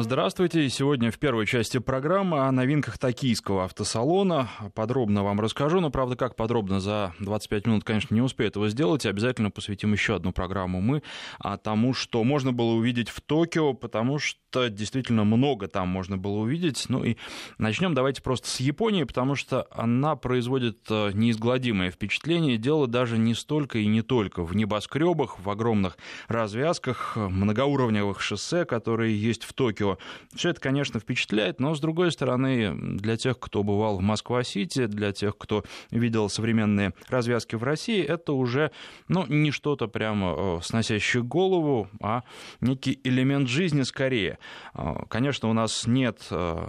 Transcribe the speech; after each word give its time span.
Здравствуйте. 0.00 0.68
Сегодня 0.68 1.10
в 1.10 1.18
первой 1.18 1.44
части 1.44 1.78
программы 1.78 2.46
о 2.46 2.52
новинках 2.52 2.98
токийского 2.98 3.64
автосалона. 3.64 4.48
Подробно 4.74 5.24
вам 5.24 5.40
расскажу, 5.40 5.80
но, 5.80 5.90
правда, 5.90 6.14
как 6.14 6.36
подробно 6.36 6.78
за 6.78 7.14
25 7.18 7.66
минут, 7.66 7.82
конечно, 7.84 8.14
не 8.14 8.22
успею 8.22 8.50
этого 8.50 8.68
сделать. 8.68 9.06
Обязательно 9.06 9.50
посвятим 9.50 9.92
еще 9.92 10.14
одну 10.14 10.30
программу 10.30 10.80
мы 10.80 11.02
а 11.40 11.56
тому, 11.56 11.94
что 11.94 12.22
можно 12.22 12.52
было 12.52 12.74
увидеть 12.74 13.08
в 13.08 13.20
Токио, 13.20 13.72
потому 13.74 14.20
что 14.20 14.68
действительно 14.68 15.24
много 15.24 15.66
там 15.66 15.88
можно 15.88 16.16
было 16.16 16.38
увидеть. 16.38 16.86
Ну 16.88 17.02
и 17.02 17.16
начнем 17.58 17.94
давайте 17.94 18.22
просто 18.22 18.48
с 18.48 18.60
Японии, 18.60 19.02
потому 19.02 19.34
что 19.34 19.66
она 19.70 20.14
производит 20.14 20.78
э, 20.90 21.10
неизгладимое 21.12 21.90
впечатление. 21.90 22.56
Дело 22.56 22.86
даже 22.86 23.18
не 23.18 23.34
столько 23.34 23.78
и 23.78 23.86
не 23.86 24.02
только 24.02 24.44
в 24.44 24.54
небоскребах, 24.54 25.40
в 25.40 25.50
огромных 25.50 25.98
развязках, 26.28 27.16
многоуровневых 27.16 28.20
шоссе, 28.20 28.64
которые 28.64 29.20
есть 29.20 29.44
в 29.44 29.52
Токио, 29.54 29.87
Токио. 29.88 29.98
Все 30.34 30.50
это, 30.50 30.60
конечно, 30.60 31.00
впечатляет, 31.00 31.60
но, 31.60 31.74
с 31.74 31.80
другой 31.80 32.12
стороны, 32.12 32.74
для 32.96 33.16
тех, 33.16 33.38
кто 33.38 33.62
бывал 33.62 33.98
в 33.98 34.02
Москва-Сити, 34.02 34.86
для 34.86 35.12
тех, 35.12 35.36
кто 35.36 35.64
видел 35.90 36.28
современные 36.28 36.92
развязки 37.08 37.56
в 37.56 37.62
России, 37.62 38.02
это 38.02 38.32
уже 38.32 38.70
ну, 39.08 39.26
не 39.26 39.50
что-то 39.50 39.88
прямо 39.88 40.34
э, 40.36 40.60
сносящее 40.62 41.22
голову, 41.22 41.88
а 42.00 42.22
некий 42.60 43.00
элемент 43.04 43.48
жизни 43.48 43.82
скорее. 43.82 44.38
Э, 44.74 44.94
конечно, 45.08 45.48
у 45.48 45.52
нас 45.52 45.86
нет 45.86 46.26
э, 46.30 46.68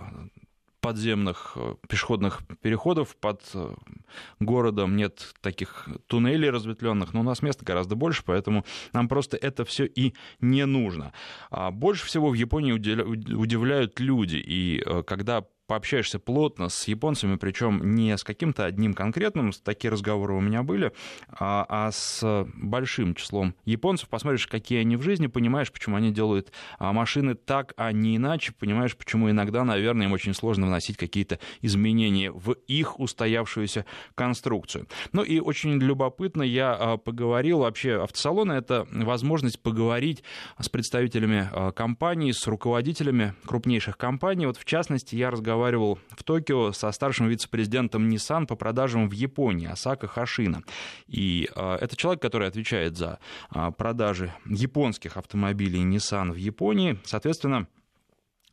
подземных 0.82 1.54
э, 1.56 1.76
пешеходных 1.88 2.42
переходов 2.62 3.16
под 3.16 3.42
э, 3.54 3.74
городом, 4.40 4.96
нет 4.96 5.34
таких 5.42 5.88
туннелей 6.08 6.50
разветвленных, 6.50 7.14
но 7.14 7.22
у 7.22 7.24
нас 7.24 7.42
места 7.42 7.66
гораздо 7.66 7.96
больше, 7.96 8.24
поэтому 8.26 8.66
нам 8.94 9.08
просто 9.08 9.38
это 9.38 9.66
все 9.66 9.86
и 9.86 10.14
не 10.40 10.66
нужно. 10.66 11.14
А 11.50 11.72
больше 11.72 12.06
всего 12.06 12.30
в 12.30 12.34
Японии 12.34 12.72
удивляют 12.72 14.00
люди, 14.00 14.38
и 14.38 14.82
э, 14.86 15.04
когда 15.04 15.46
пообщаешься 15.70 16.18
плотно 16.18 16.68
с 16.68 16.88
японцами, 16.88 17.36
причем 17.36 17.94
не 17.94 18.18
с 18.18 18.24
каким-то 18.24 18.66
одним 18.66 18.96
конкретным, 18.96 19.52
такие 19.64 19.92
разговоры 19.92 20.34
у 20.34 20.42
меня 20.42 20.64
были, 20.64 20.94
а, 21.30 21.64
а 21.70 21.92
с 21.92 22.48
большим 22.56 23.14
числом 23.14 23.54
японцев, 23.66 24.10
посмотришь, 24.10 24.48
какие 24.48 24.80
они 24.80 24.96
в 24.96 25.04
жизни, 25.04 25.28
понимаешь, 25.28 25.72
почему 25.72 25.96
они 25.96 26.12
делают 26.12 26.52
а, 26.80 26.92
машины 26.92 27.36
так, 27.36 27.74
а 27.78 27.92
не 27.92 28.18
иначе, 28.18 28.52
понимаешь, 28.52 28.98
почему 28.98 29.30
иногда, 29.30 29.64
наверное, 29.64 30.08
им 30.08 30.12
очень 30.12 30.34
сложно 30.34 30.66
вносить 30.66 30.98
какие-то 30.98 31.38
изменения 31.62 32.32
в 32.32 32.54
их 32.66 33.00
устоявшуюся 33.00 33.86
конструкцию. 34.16 34.88
Ну 35.14 35.22
и 35.22 35.40
очень 35.40 35.78
любопытно, 35.78 36.42
я 36.42 36.74
а, 36.74 36.98
поговорил, 36.98 37.60
вообще 37.60 38.02
автосалоны— 38.02 38.54
это 38.54 38.88
возможность 38.92 39.62
поговорить 39.62 40.24
с 40.60 40.68
представителями 40.68 41.48
компаний, 41.76 42.34
с 42.34 42.48
руководителями 42.48 43.36
крупнейших 43.46 44.00
компаний. 44.00 44.48
Вот 44.48 44.58
в 44.58 44.66
частности, 44.66 45.16
я 45.16 45.30
разговаривал 45.30 45.59
разговаривал 45.60 46.00
в 46.12 46.24
Токио 46.24 46.72
со 46.72 46.92
старшим 46.92 47.28
вице-президентом 47.28 48.08
Nissan 48.08 48.46
по 48.48 48.56
продажам 48.56 49.10
в 49.10 49.12
Японии, 49.12 49.68
Асака 49.68 50.08
Хашина. 50.08 50.64
И 51.08 51.50
э, 51.54 51.78
это 51.82 51.98
человек, 51.98 52.22
который 52.22 52.48
отвечает 52.48 52.98
за 52.98 53.20
э, 53.54 53.72
продажи 53.78 54.32
японских 54.46 55.18
автомобилей 55.18 55.84
Nissan 55.84 56.32
в 56.32 56.36
Японии. 56.36 56.98
Соответственно, 57.04 57.68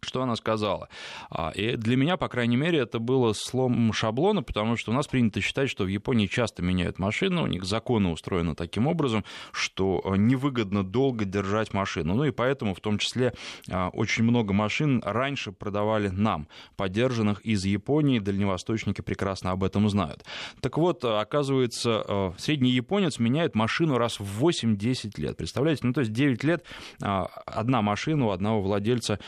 что 0.07 0.23
она 0.23 0.37
сказала. 0.37 0.89
А, 1.31 1.51
и 1.51 1.77
для 1.77 1.97
меня, 1.97 2.17
по 2.17 2.29
крайней 2.29 2.57
мере, 2.57 2.79
это 2.79 2.99
было 2.99 3.33
слом 3.33 3.93
шаблона, 3.93 4.43
потому 4.43 4.77
что 4.77 4.93
у 4.93 4.95
нас 4.95 5.07
принято 5.07 5.41
считать, 5.41 5.69
что 5.69 5.85
в 5.85 5.89
Японии 5.89 6.27
часто 6.27 6.63
меняют 6.63 6.99
машины, 6.99 7.43
у 7.43 7.47
них 7.47 7.65
законы 7.65 8.11
устроены 8.11 8.55
таким 8.55 8.87
образом, 8.87 9.25
что 9.53 10.01
а, 10.05 10.15
невыгодно 10.15 10.85
долго 10.85 11.25
держать 11.25 11.75
машину. 11.75 12.15
Ну 12.15 12.25
и 12.25 12.31
поэтому 12.31 12.75
в 12.75 12.81
том 12.81 12.99
числе 12.99 13.35
а, 13.71 13.89
очень 13.89 14.25
много 14.25 14.53
машин 14.53 15.03
раньше 15.05 15.53
продавали 15.53 16.09
нам, 16.09 16.49
подержанных 16.77 17.41
из 17.41 17.65
Японии, 17.65 18.19
дальневосточники 18.19 19.01
прекрасно 19.01 19.51
об 19.51 19.65
этом 19.65 19.89
знают. 19.89 20.25
Так 20.61 20.79
вот, 20.79 21.05
оказывается, 21.05 22.35
средний 22.39 22.71
японец 22.71 23.19
меняет 23.19 23.55
машину 23.55 23.99
раз 23.99 24.21
в 24.21 24.45
8-10 24.45 25.21
лет. 25.21 25.37
Представляете? 25.37 25.87
Ну 25.87 25.93
то 25.93 26.01
есть 26.01 26.13
9 26.13 26.45
лет 26.45 26.65
одна 27.01 27.83
машина 27.83 28.27
у 28.27 28.31
одного 28.31 28.63
владельца 28.63 29.19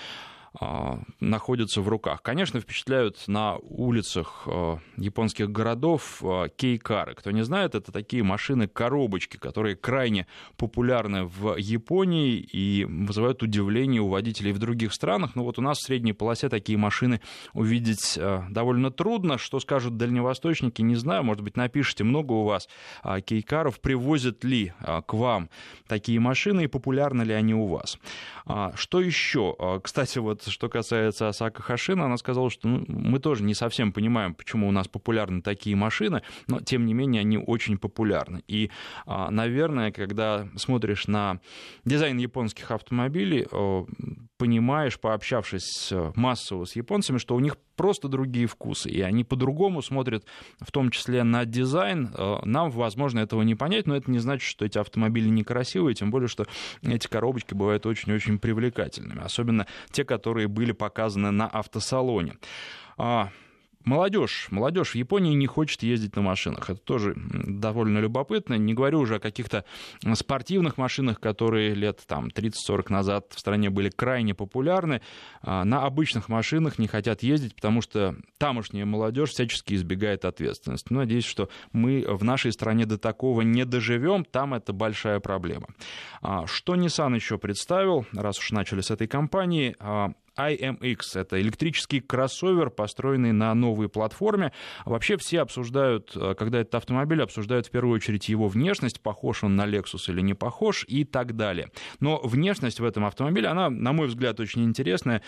находятся 1.20 1.80
в 1.80 1.88
руках. 1.88 2.22
Конечно, 2.22 2.60
впечатляют 2.60 3.28
на 3.28 3.56
улицах 3.56 4.42
а, 4.46 4.78
японских 4.96 5.50
городов 5.50 6.20
а, 6.22 6.48
кейкары. 6.48 7.14
Кто 7.14 7.30
не 7.30 7.42
знает, 7.42 7.74
это 7.74 7.92
такие 7.92 8.22
машины-коробочки, 8.22 9.36
которые 9.36 9.76
крайне 9.76 10.26
популярны 10.56 11.24
в 11.24 11.56
Японии 11.56 12.36
и 12.36 12.84
вызывают 12.84 13.42
удивление 13.42 14.02
у 14.02 14.08
водителей 14.08 14.52
в 14.52 14.58
других 14.58 14.92
странах. 14.92 15.36
Но 15.36 15.44
вот 15.44 15.58
у 15.58 15.62
нас 15.62 15.78
в 15.78 15.82
средней 15.82 16.12
полосе 16.12 16.48
такие 16.48 16.76
машины 16.76 17.20
увидеть 17.52 18.18
довольно 18.50 18.90
трудно. 18.90 19.38
Что 19.38 19.60
скажут 19.60 19.96
дальневосточники, 19.96 20.82
не 20.82 20.96
знаю. 20.96 21.22
Может 21.22 21.42
быть, 21.44 21.56
напишите, 21.56 22.04
много 22.04 22.32
у 22.32 22.44
вас 22.44 22.68
кейкаров. 23.24 23.80
Привозят 23.80 24.42
ли 24.44 24.72
к 25.06 25.12
вам 25.12 25.50
такие 25.86 26.18
машины 26.20 26.64
и 26.64 26.66
популярны 26.66 27.22
ли 27.22 27.32
они 27.32 27.54
у 27.54 27.66
вас? 27.66 27.98
Что 28.74 29.00
еще? 29.00 29.80
Кстати, 29.82 30.18
вот 30.18 30.47
что 30.50 30.68
касается 30.68 31.28
Асака 31.28 31.62
Хашина, 31.62 32.06
она 32.06 32.16
сказала, 32.16 32.50
что 32.50 32.68
ну, 32.68 32.84
мы 32.88 33.18
тоже 33.18 33.44
не 33.44 33.54
совсем 33.54 33.92
понимаем, 33.92 34.34
почему 34.34 34.68
у 34.68 34.72
нас 34.72 34.88
популярны 34.88 35.42
такие 35.42 35.76
машины, 35.76 36.22
но 36.46 36.60
тем 36.60 36.86
не 36.86 36.94
менее 36.94 37.20
они 37.20 37.38
очень 37.38 37.78
популярны. 37.78 38.42
И, 38.48 38.70
а, 39.06 39.30
наверное, 39.30 39.92
когда 39.92 40.48
смотришь 40.56 41.06
на 41.06 41.40
дизайн 41.84 42.18
японских 42.18 42.70
автомобилей, 42.70 43.46
понимаешь, 44.36 44.98
пообщавшись 44.98 45.92
массово 46.14 46.64
с 46.64 46.76
японцами, 46.76 47.18
что 47.18 47.34
у 47.34 47.40
них 47.40 47.56
просто 47.78 48.08
другие 48.08 48.46
вкусы, 48.46 48.90
и 48.90 49.00
они 49.00 49.24
по-другому 49.24 49.80
смотрят, 49.80 50.26
в 50.60 50.70
том 50.70 50.90
числе 50.90 51.22
на 51.22 51.46
дизайн. 51.46 52.10
Нам, 52.44 52.70
возможно, 52.70 53.20
этого 53.20 53.40
не 53.40 53.54
понять, 53.54 53.86
но 53.86 53.96
это 53.96 54.10
не 54.10 54.18
значит, 54.18 54.46
что 54.46 54.66
эти 54.66 54.76
автомобили 54.76 55.30
некрасивые, 55.30 55.94
тем 55.94 56.10
более, 56.10 56.28
что 56.28 56.44
эти 56.82 57.06
коробочки 57.06 57.54
бывают 57.54 57.86
очень-очень 57.86 58.38
привлекательными, 58.38 59.22
особенно 59.22 59.66
те, 59.92 60.04
которые 60.04 60.48
были 60.48 60.72
показаны 60.72 61.30
на 61.30 61.46
автосалоне. 61.46 62.34
Молодежь, 63.84 64.48
молодежь 64.50 64.90
в 64.90 64.94
Японии 64.96 65.34
не 65.34 65.46
хочет 65.46 65.82
ездить 65.82 66.16
на 66.16 66.22
машинах. 66.22 66.68
Это 66.68 66.80
тоже 66.80 67.14
довольно 67.16 67.98
любопытно. 67.98 68.54
Не 68.54 68.74
говорю 68.74 69.00
уже 69.00 69.16
о 69.16 69.20
каких-то 69.20 69.64
спортивных 70.14 70.76
машинах, 70.76 71.20
которые 71.20 71.74
лет 71.74 72.02
там, 72.06 72.26
30-40 72.26 72.92
назад 72.92 73.32
в 73.34 73.38
стране 73.38 73.70
были 73.70 73.88
крайне 73.88 74.34
популярны. 74.34 75.00
А, 75.42 75.64
на 75.64 75.84
обычных 75.86 76.28
машинах 76.28 76.78
не 76.78 76.88
хотят 76.88 77.22
ездить, 77.22 77.54
потому 77.54 77.80
что 77.80 78.16
тамошняя 78.36 78.84
молодежь 78.84 79.30
всячески 79.30 79.74
избегает 79.74 80.24
ответственности. 80.24 80.88
Но 80.90 81.00
надеюсь, 81.00 81.24
что 81.24 81.48
мы 81.72 82.04
в 82.06 82.24
нашей 82.24 82.52
стране 82.52 82.84
до 82.84 82.98
такого 82.98 83.42
не 83.42 83.64
доживем. 83.64 84.24
Там 84.24 84.54
это 84.54 84.72
большая 84.72 85.20
проблема. 85.20 85.68
А, 86.20 86.46
что 86.46 86.74
Nissan 86.74 87.14
еще 87.14 87.38
представил, 87.38 88.06
раз 88.12 88.38
уж 88.38 88.50
начали 88.50 88.80
с 88.80 88.90
этой 88.90 89.06
компании, 89.06 89.76
а, 89.78 90.12
IMX. 90.38 90.98
Это 91.14 91.40
электрический 91.40 92.00
кроссовер, 92.00 92.70
построенный 92.70 93.32
на 93.32 93.52
новой 93.54 93.88
платформе. 93.88 94.52
Вообще 94.84 95.16
все 95.16 95.40
обсуждают, 95.40 96.12
э, 96.14 96.34
когда 96.38 96.60
этот 96.60 96.76
автомобиль, 96.76 97.22
обсуждают 97.22 97.66
в 97.66 97.70
первую 97.70 97.94
очередь 97.94 98.28
его 98.28 98.48
внешность, 98.48 99.00
похож 99.00 99.44
он 99.44 99.56
на 99.56 99.66
Lexus 99.66 100.10
или 100.10 100.20
не 100.20 100.34
похож 100.34 100.84
и 100.88 101.04
так 101.04 101.36
далее. 101.36 101.70
Но 102.00 102.20
внешность 102.22 102.80
в 102.80 102.84
этом 102.84 103.04
автомобиле, 103.04 103.48
она, 103.48 103.68
на 103.70 103.92
мой 103.92 104.06
взгляд, 104.06 104.38
очень 104.40 104.64
интересная, 104.64 105.22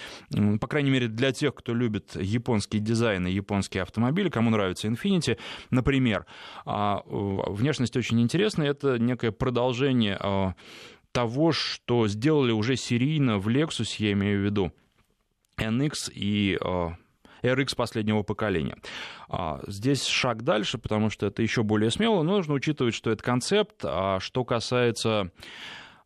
по 0.60 0.66
крайней 0.66 0.90
мере, 0.90 1.08
для 1.08 1.32
тех, 1.32 1.54
кто 1.54 1.74
любит 1.74 2.16
японский 2.16 2.78
дизайн 2.78 3.26
и 3.26 3.32
японские 3.32 3.82
автомобили, 3.82 4.28
кому 4.28 4.50
нравится 4.50 4.88
Infiniti, 4.88 5.38
например. 5.70 6.26
А, 6.64 7.02
внешность 7.06 7.96
очень 7.96 8.20
интересная, 8.20 8.70
это 8.70 8.98
некое 8.98 9.32
продолжение 9.32 10.16
а, 10.20 10.54
того, 11.12 11.52
что 11.52 12.08
сделали 12.08 12.52
уже 12.52 12.76
серийно 12.76 13.38
в 13.38 13.48
Lexus, 13.48 13.96
я 13.98 14.12
имею 14.12 14.40
в 14.40 14.44
виду, 14.44 14.72
NX 15.60 16.12
и 16.12 16.58
RX 17.42 17.74
последнего 17.76 18.22
поколения. 18.22 18.76
А, 19.28 19.60
здесь 19.66 20.06
шаг 20.06 20.42
дальше, 20.42 20.78
потому 20.78 21.10
что 21.10 21.26
это 21.26 21.42
еще 21.42 21.62
более 21.62 21.90
смело, 21.90 22.22
но 22.22 22.36
нужно 22.36 22.54
учитывать, 22.54 22.94
что 22.94 23.10
это 23.10 23.22
концепт. 23.22 23.76
А 23.84 24.20
что 24.20 24.44
касается 24.44 25.30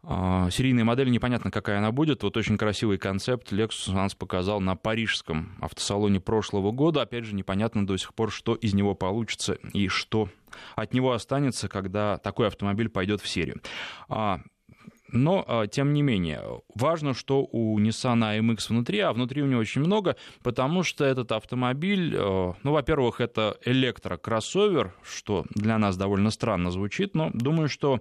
а, 0.02 0.50
серийной 0.50 0.84
модели, 0.84 1.11
непонятно, 1.11 1.50
какая 1.50 1.78
она 1.78 1.90
будет. 1.90 2.23
Вот 2.23 2.37
очень 2.37 2.58
красивый 2.58 2.99
концепт 2.99 3.52
Lexus 3.52 3.90
у 3.90 3.94
нас 3.94 4.14
показал 4.14 4.61
на 4.61 4.76
парижском 4.76 5.56
автосалоне 5.61 6.20
прошлого 6.20 6.73
года. 6.73 7.02
Опять 7.02 7.25
же, 7.25 7.34
непонятно 7.34 7.87
до 7.87 7.96
сих 7.96 8.14
пор, 8.14 8.31
что 8.31 8.55
из 8.55 8.75
него 8.75 8.94
получится 8.94 9.55
и 9.73 9.88
что 9.88 10.28
от 10.76 10.94
него 10.94 11.12
останется, 11.12 11.69
когда 11.69 12.19
такой 12.19 12.46
автомобиль 12.46 12.88
пойдет 12.88 13.20
в 13.20 13.28
серию. 13.28 13.61
Но, 15.14 15.44
а, 15.46 15.66
тем 15.69 15.94
не 15.94 16.02
менее, 16.02 16.43
важно, 16.75 17.14
что 17.14 17.49
у 17.50 17.78
Nissan 17.78 18.20
AMX 18.20 18.69
внутри, 18.69 18.99
а 18.99 19.12
внутри 19.12 19.43
у 19.43 19.46
него 19.46 19.61
очень 19.61 19.81
много, 19.81 20.16
потому 20.43 20.82
что 20.82 21.05
этот 21.05 21.31
автомобиль, 21.32 22.16
ну, 22.16 22.72
во-первых, 22.72 23.20
это 23.20 23.56
электрокроссовер, 23.64 24.93
что 25.05 25.44
для 25.50 25.78
нас 25.78 25.96
довольно 25.96 26.31
странно 26.31 26.72
звучит, 26.72 27.14
но 27.14 27.31
думаю, 27.32 27.69
что 27.69 28.00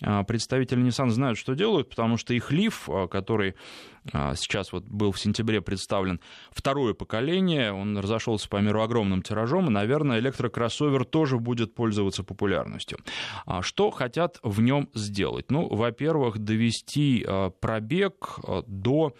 представители 0.00 0.80
Nissan 0.80 1.10
знают, 1.10 1.36
что 1.36 1.54
делают, 1.54 1.90
потому 1.90 2.16
что 2.16 2.32
их 2.32 2.52
лиф, 2.52 2.88
который 3.10 3.50
а, 3.50 3.56
сейчас 4.34 4.72
вот 4.72 4.84
был 4.84 5.12
в 5.12 5.18
сентябре 5.18 5.60
представлен 5.60 6.20
второе 6.50 6.94
поколение, 6.94 7.72
он 7.72 7.96
разошелся 7.98 8.48
по 8.48 8.56
миру 8.56 8.82
огромным 8.82 9.22
тиражом, 9.22 9.66
и, 9.66 9.70
наверное, 9.70 10.18
электрокроссовер 10.18 11.04
тоже 11.04 11.38
будет 11.38 11.74
пользоваться 11.74 12.24
популярностью. 12.24 12.98
А 13.46 13.62
что 13.62 13.90
хотят 13.90 14.38
в 14.42 14.60
нем 14.60 14.88
сделать? 14.94 15.50
Ну, 15.50 15.68
во-первых, 15.68 16.38
довести 16.38 17.24
а, 17.26 17.50
пробег 17.50 18.40
до 18.66 19.14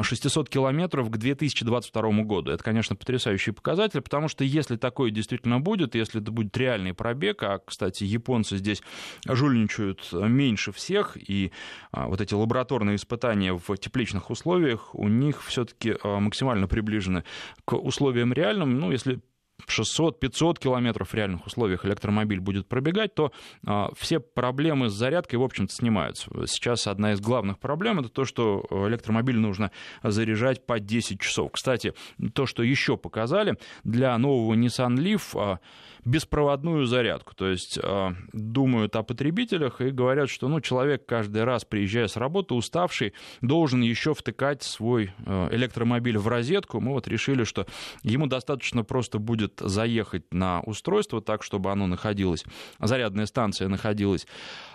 600 0.00 0.48
километров 0.48 1.10
к 1.10 1.16
2022 1.16 2.22
году. 2.22 2.50
Это, 2.50 2.62
конечно, 2.62 2.96
потрясающий 2.96 3.52
показатель, 3.52 4.00
потому 4.00 4.28
что 4.28 4.44
если 4.44 4.76
такое 4.76 5.10
действительно 5.10 5.60
будет, 5.60 5.94
если 5.94 6.20
это 6.20 6.30
будет 6.30 6.56
реальный 6.56 6.94
пробег, 6.94 7.42
а, 7.42 7.60
кстати, 7.64 8.04
японцы 8.04 8.56
здесь 8.56 8.82
жульничают 9.26 10.08
меньше 10.12 10.72
всех, 10.72 11.16
и 11.16 11.52
вот 11.92 12.20
эти 12.20 12.34
лабораторные 12.34 12.96
испытания 12.96 13.52
в 13.52 13.76
тепличных 13.76 14.06
тепличных 14.06 14.30
условиях 14.30 14.94
у 14.94 15.08
них 15.08 15.42
все-таки 15.44 15.96
а, 16.02 16.20
максимально 16.20 16.68
приближены 16.68 17.24
к 17.64 17.74
условиям 17.74 18.32
реальным. 18.32 18.78
Ну, 18.78 18.92
если 18.92 19.20
600-500 19.66 20.58
километров 20.58 21.10
в 21.10 21.14
реальных 21.14 21.46
условиях 21.46 21.84
электромобиль 21.84 22.40
будет 22.40 22.68
пробегать, 22.68 23.14
то 23.14 23.32
а, 23.66 23.90
все 23.96 24.20
проблемы 24.20 24.88
с 24.88 24.92
зарядкой, 24.92 25.38
в 25.38 25.42
общем-то, 25.42 25.72
снимаются. 25.72 26.30
Сейчас 26.46 26.86
одна 26.86 27.12
из 27.12 27.20
главных 27.20 27.58
проблем 27.58 28.00
это 28.00 28.08
то, 28.08 28.24
что 28.24 28.64
электромобиль 28.70 29.38
нужно 29.38 29.70
заряжать 30.02 30.66
по 30.66 30.78
10 30.78 31.20
часов. 31.20 31.52
Кстати, 31.52 31.94
то, 32.34 32.46
что 32.46 32.62
еще 32.62 32.96
показали, 32.96 33.56
для 33.84 34.16
нового 34.18 34.54
Nissan 34.54 34.96
Leaf 34.96 35.22
а, 35.34 35.58
беспроводную 36.06 36.86
зарядку. 36.86 37.34
То 37.34 37.48
есть 37.48 37.78
а, 37.82 38.14
думают 38.32 38.94
о 38.96 39.02
потребителях 39.02 39.80
и 39.80 39.90
говорят, 39.90 40.30
что 40.30 40.48
ну, 40.48 40.60
человек 40.60 41.04
каждый 41.04 41.44
раз, 41.44 41.64
приезжая 41.64 42.06
с 42.06 42.16
работы, 42.16 42.54
уставший, 42.54 43.12
должен 43.40 43.80
еще 43.80 44.14
втыкать 44.14 44.62
свой 44.62 45.12
а, 45.26 45.48
электромобиль 45.50 46.16
в 46.16 46.28
розетку. 46.28 46.80
Мы 46.80 46.92
вот 46.92 47.08
решили, 47.08 47.44
что 47.44 47.66
ему 48.02 48.26
достаточно 48.26 48.84
просто 48.84 49.18
будет 49.18 49.45
заехать 49.60 50.32
на 50.32 50.60
устройство 50.60 51.20
так, 51.20 51.42
чтобы 51.42 51.70
оно 51.72 51.86
находилось, 51.86 52.44
зарядная 52.78 53.26
станция 53.26 53.68
находилась 53.68 54.26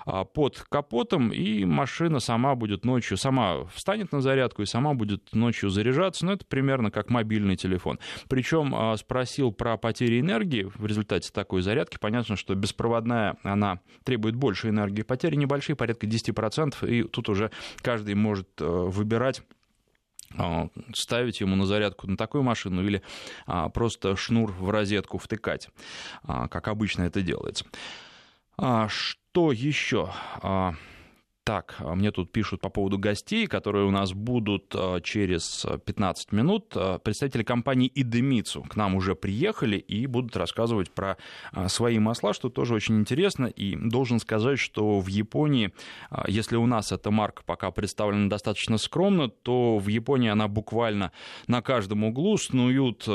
а, 0.05 0.25
под 0.25 0.65
капотом, 0.69 1.31
и 1.31 1.65
машина 1.65 2.19
сама 2.19 2.55
будет 2.55 2.85
ночью, 2.85 3.17
сама 3.17 3.65
встанет 3.73 4.11
на 4.11 4.21
зарядку 4.21 4.61
и 4.61 4.65
сама 4.65 4.93
будет 4.93 5.33
ночью 5.33 5.69
заряжаться. 5.69 6.25
Ну, 6.25 6.33
это 6.33 6.45
примерно 6.45 6.91
как 6.91 7.09
мобильный 7.09 7.55
телефон. 7.55 7.99
Причем 8.27 8.97
спросил 8.97 9.51
про 9.51 9.77
потери 9.77 10.19
энергии 10.19 10.63
в 10.63 10.85
результате 10.85 11.31
такой 11.31 11.61
зарядки 11.61 11.97
понятно, 11.99 12.35
что 12.35 12.55
беспроводная, 12.55 13.37
она 13.43 13.79
требует 14.03 14.35
больше 14.35 14.69
энергии. 14.69 15.03
Потери 15.03 15.35
небольшие, 15.35 15.75
порядка 15.75 16.07
10%, 16.07 16.87
и 16.87 17.03
тут 17.03 17.29
уже 17.29 17.51
каждый 17.81 18.15
может 18.15 18.49
э, 18.59 18.65
выбирать 18.65 19.41
ставить 20.93 21.41
ему 21.41 21.55
на 21.55 21.65
зарядку 21.65 22.07
на 22.07 22.17
такую 22.17 22.43
машину 22.43 22.83
или 22.83 23.01
а, 23.45 23.69
просто 23.69 24.15
шнур 24.15 24.51
в 24.51 24.69
розетку 24.69 25.17
втыкать, 25.17 25.69
а, 26.23 26.47
как 26.47 26.67
обычно 26.67 27.03
это 27.03 27.21
делается. 27.21 27.65
А, 28.57 28.87
что 28.89 29.51
еще? 29.51 30.11
Так, 31.51 31.75
а 31.79 31.95
мне 31.95 32.11
тут 32.11 32.31
пишут 32.31 32.61
по 32.61 32.69
поводу 32.69 32.97
гостей, 32.97 33.45
которые 33.45 33.83
у 33.85 33.91
нас 33.91 34.13
будут 34.13 34.73
а, 34.73 35.01
через 35.01 35.65
15 35.83 36.31
минут. 36.31 36.71
А, 36.75 36.97
представители 36.97 37.43
компании 37.43 37.91
Идемицу 37.93 38.63
к 38.63 38.77
нам 38.77 38.95
уже 38.95 39.15
приехали 39.15 39.75
и 39.75 40.05
будут 40.05 40.37
рассказывать 40.37 40.91
про 40.91 41.17
свои 41.67 41.99
масла, 41.99 42.31
что 42.33 42.47
тоже 42.47 42.73
очень 42.73 42.99
интересно. 42.99 43.47
И 43.47 43.75
должен 43.75 44.21
сказать, 44.21 44.59
что 44.59 45.01
в 45.01 45.07
Японии, 45.07 45.73
если 46.25 46.55
у 46.55 46.65
нас 46.65 46.93
эта 46.93 47.11
марка 47.11 47.43
пока 47.45 47.69
представлена 47.71 48.29
достаточно 48.29 48.77
скромно, 48.77 49.27
то 49.27 49.77
в 49.77 49.89
Японии 49.89 50.29
она 50.29 50.47
буквально 50.47 51.11
на 51.47 51.61
каждом 51.61 52.05
углу 52.05 52.37
снуют 52.37 53.09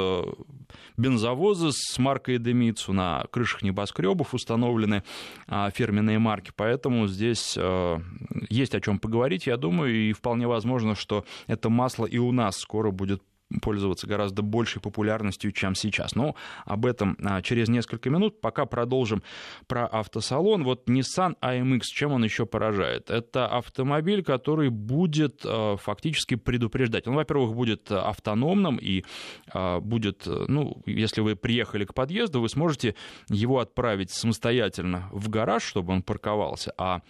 бензовозы 0.97 1.71
с 1.73 1.99
маркой 1.99 2.37
Идемицу, 2.37 2.93
на 2.93 3.25
крышах 3.31 3.63
небоскребов 3.63 4.35
установлены 4.35 5.03
фирменные 5.49 6.19
марки, 6.19 6.53
поэтому 6.55 7.07
здесь 7.07 7.57
есть 8.49 8.75
о 8.75 8.81
чем 8.81 8.99
поговорить, 8.99 9.47
я 9.47 9.57
думаю, 9.57 9.95
и 9.95 10.13
вполне 10.13 10.47
возможно, 10.47 10.95
что 10.95 11.25
это 11.47 11.69
масло 11.71 12.07
и 12.07 12.19
у 12.19 12.33
нас 12.33 12.57
скоро 12.57 12.91
будет 12.91 13.23
пользоваться 13.63 14.07
гораздо 14.07 14.43
большей 14.43 14.81
популярностью, 14.81 15.53
чем 15.53 15.75
сейчас. 15.75 16.15
Но 16.15 16.35
об 16.65 16.87
этом 16.87 17.17
а, 17.23 17.43
через 17.43 17.69
несколько 17.69 18.11
минут. 18.11 18.41
Пока 18.41 18.67
продолжим 18.67 19.23
про 19.67 19.87
автосалон. 19.87 20.65
Вот 20.65 20.89
Nissan 20.89 21.37
AMX, 21.41 21.83
чем 21.85 22.13
он 22.13 22.25
еще 22.25 22.47
поражает? 22.47 23.11
Это 23.11 23.47
автомобиль, 23.47 24.23
который 24.23 24.71
будет 24.71 25.43
а, 25.45 25.77
фактически 25.77 26.35
предупреждать. 26.35 27.07
Он, 27.07 27.15
во-первых, 27.15 27.55
будет 27.55 27.91
автономным 27.91 28.77
и 28.77 29.05
а, 29.53 29.81
будет, 29.81 30.27
ну, 30.27 30.83
если 30.87 31.21
вы 31.21 31.37
приехали 31.37 31.85
к 31.85 31.95
подъезду, 31.95 32.41
вы 32.41 32.49
сможете 32.49 32.95
его 33.29 33.61
отправить 33.61 34.11
самостоятельно 34.11 35.09
в 35.13 35.29
гараж, 35.29 35.63
чтобы 35.63 35.93
он 35.93 36.03
парковался, 36.03 36.73
а 36.79 37.03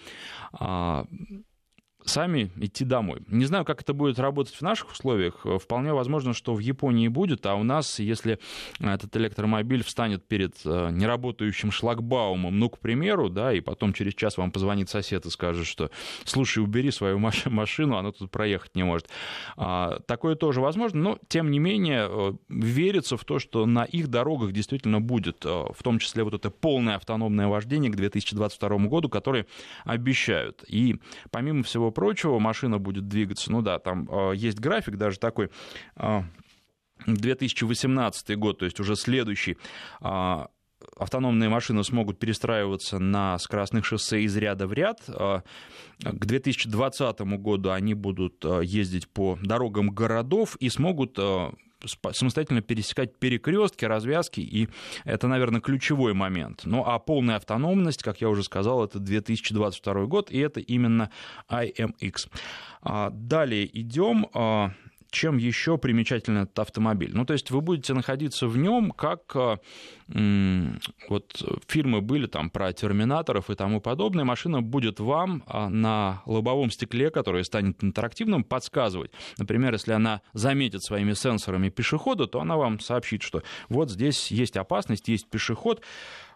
сами 2.08 2.50
идти 2.56 2.84
домой. 2.84 3.22
Не 3.28 3.44
знаю, 3.44 3.64
как 3.64 3.82
это 3.82 3.92
будет 3.92 4.18
работать 4.18 4.54
в 4.54 4.62
наших 4.62 4.92
условиях. 4.92 5.44
Вполне 5.60 5.92
возможно, 5.92 6.32
что 6.32 6.54
в 6.54 6.60
Японии 6.60 7.08
будет, 7.08 7.46
а 7.46 7.54
у 7.54 7.62
нас, 7.62 7.98
если 7.98 8.38
этот 8.80 9.16
электромобиль 9.16 9.82
встанет 9.82 10.26
перед 10.26 10.54
э, 10.64 10.90
неработающим 10.90 11.70
шлагбаумом, 11.70 12.58
ну, 12.58 12.70
к 12.70 12.78
примеру, 12.78 13.28
да, 13.28 13.52
и 13.52 13.60
потом 13.60 13.92
через 13.92 14.14
час 14.14 14.38
вам 14.38 14.50
позвонит 14.50 14.88
сосед 14.88 15.26
и 15.26 15.30
скажет, 15.30 15.66
что, 15.66 15.90
слушай, 16.24 16.62
убери 16.62 16.90
свою 16.90 17.18
машину, 17.46 17.96
она 17.96 18.12
тут 18.12 18.30
проехать 18.30 18.74
не 18.74 18.84
может. 18.84 19.08
А, 19.56 20.00
такое 20.06 20.34
тоже 20.36 20.60
возможно, 20.60 21.00
но, 21.00 21.18
тем 21.28 21.50
не 21.50 21.58
менее, 21.58 22.08
э, 22.08 22.32
верится 22.48 23.16
в 23.16 23.24
то, 23.24 23.38
что 23.38 23.66
на 23.66 23.84
их 23.84 24.08
дорогах 24.08 24.52
действительно 24.52 25.00
будет, 25.00 25.44
э, 25.44 25.48
в 25.48 25.82
том 25.82 25.98
числе 25.98 26.24
вот 26.24 26.34
это 26.34 26.50
полное 26.50 26.96
автономное 26.96 27.48
вождение 27.48 27.90
к 27.90 27.96
2022 27.96 28.86
году, 28.86 29.08
которое 29.08 29.46
обещают. 29.84 30.64
И, 30.68 30.96
помимо 31.30 31.62
всего 31.62 31.90
прочего, 31.96 32.38
машина 32.38 32.78
будет 32.78 33.08
двигаться. 33.08 33.50
Ну 33.50 33.62
да, 33.62 33.78
там 33.78 34.06
э, 34.10 34.32
есть 34.36 34.60
график 34.60 34.96
даже 34.96 35.18
такой. 35.18 35.48
2018 37.06 38.30
а, 38.30 38.36
год, 38.36 38.58
то 38.58 38.66
есть 38.66 38.78
уже 38.80 38.96
следующий, 38.96 39.56
а, 40.02 40.48
автономные 40.98 41.48
машины 41.48 41.82
смогут 41.84 42.18
перестраиваться 42.18 42.98
на 42.98 43.38
скоростных 43.38 43.86
шоссе 43.86 44.20
из 44.20 44.36
ряда 44.36 44.66
в 44.66 44.74
ряд. 44.74 45.00
А, 45.08 45.40
к 46.02 46.26
2020 46.26 47.20
году 47.38 47.70
они 47.70 47.94
будут 47.94 48.44
ездить 48.62 49.08
по 49.08 49.38
дорогам 49.42 49.88
городов 49.88 50.56
и 50.56 50.68
смогут 50.68 51.18
самостоятельно 51.86 52.62
пересекать 52.62 53.18
перекрестки, 53.18 53.84
развязки, 53.84 54.40
и 54.40 54.68
это, 55.04 55.28
наверное, 55.28 55.60
ключевой 55.60 56.14
момент. 56.14 56.62
Ну 56.64 56.84
а 56.84 56.98
полная 56.98 57.36
автономность, 57.36 58.02
как 58.02 58.20
я 58.20 58.28
уже 58.28 58.42
сказал, 58.42 58.84
это 58.84 58.98
2022 58.98 60.06
год, 60.06 60.30
и 60.30 60.38
это 60.38 60.60
именно 60.60 61.10
IMX. 61.50 62.28
А, 62.82 63.10
далее 63.10 63.68
идем 63.78 64.28
а, 64.32 64.72
чем 65.16 65.38
еще 65.38 65.78
примечателен 65.78 66.38
этот 66.38 66.58
автомобиль? 66.58 67.10
Ну, 67.14 67.24
то 67.24 67.32
есть 67.32 67.50
вы 67.50 67.60
будете 67.60 67.94
находиться 67.94 68.46
в 68.46 68.56
нем, 68.58 68.90
как 68.90 69.34
вот 70.06 71.42
фильмы 71.66 72.00
были 72.00 72.26
там 72.26 72.50
про 72.50 72.72
терминаторов 72.72 73.50
и 73.50 73.54
тому 73.54 73.80
подобное. 73.80 74.24
Машина 74.24 74.62
будет 74.62 75.00
вам 75.00 75.42
а, 75.46 75.68
на 75.68 76.22
лобовом 76.26 76.70
стекле, 76.70 77.10
которое 77.10 77.42
станет 77.42 77.82
интерактивным, 77.82 78.44
подсказывать. 78.44 79.10
Например, 79.38 79.72
если 79.72 79.92
она 79.92 80.20
заметит 80.32 80.84
своими 80.84 81.14
сенсорами 81.14 81.70
пешехода, 81.70 82.26
то 82.26 82.40
она 82.40 82.56
вам 82.56 82.78
сообщит, 82.78 83.22
что 83.22 83.42
вот 83.68 83.90
здесь 83.90 84.30
есть 84.30 84.56
опасность, 84.56 85.08
есть 85.08 85.28
пешеход, 85.28 85.82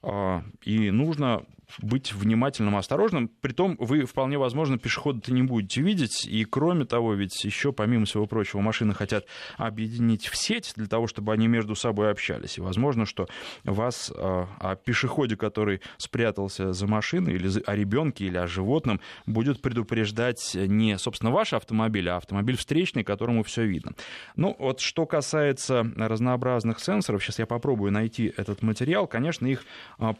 а, 0.02 0.42
и 0.64 0.90
нужно 0.90 1.44
быть 1.78 2.12
внимательным, 2.12 2.76
осторожным. 2.76 3.28
Притом 3.28 3.76
вы 3.78 4.04
вполне 4.04 4.38
возможно 4.38 4.78
пешехода-то 4.78 5.32
не 5.32 5.42
будете 5.42 5.80
видеть. 5.82 6.26
И 6.26 6.44
кроме 6.44 6.84
того, 6.84 7.14
ведь 7.14 7.44
еще, 7.44 7.72
помимо 7.72 8.04
всего 8.04 8.26
прочего, 8.26 8.60
машины 8.60 8.94
хотят 8.94 9.26
объединить 9.56 10.26
в 10.26 10.36
сеть 10.36 10.72
для 10.76 10.86
того, 10.86 11.06
чтобы 11.06 11.32
они 11.32 11.48
между 11.48 11.74
собой 11.74 12.10
общались. 12.10 12.58
И 12.58 12.60
возможно, 12.60 13.06
что 13.06 13.28
вас 13.64 14.12
о 14.16 14.76
пешеходе, 14.76 15.36
который 15.36 15.80
спрятался 15.96 16.72
за 16.72 16.86
машиной, 16.86 17.34
или 17.34 17.50
о 17.66 17.76
ребенке, 17.76 18.26
или 18.26 18.36
о 18.36 18.46
животном, 18.46 19.00
будет 19.26 19.62
предупреждать 19.62 20.54
не, 20.54 20.98
собственно, 20.98 21.30
ваш 21.30 21.52
автомобиль, 21.52 22.08
а 22.08 22.16
автомобиль 22.16 22.56
встречный, 22.56 23.04
которому 23.04 23.42
все 23.42 23.64
видно. 23.64 23.92
Ну, 24.36 24.56
вот 24.58 24.80
что 24.80 25.06
касается 25.06 25.86
разнообразных 25.96 26.80
сенсоров, 26.80 27.22
сейчас 27.22 27.38
я 27.38 27.46
попробую 27.46 27.92
найти 27.92 28.32
этот 28.36 28.62
материал. 28.62 29.06
Конечно, 29.06 29.46
их 29.46 29.64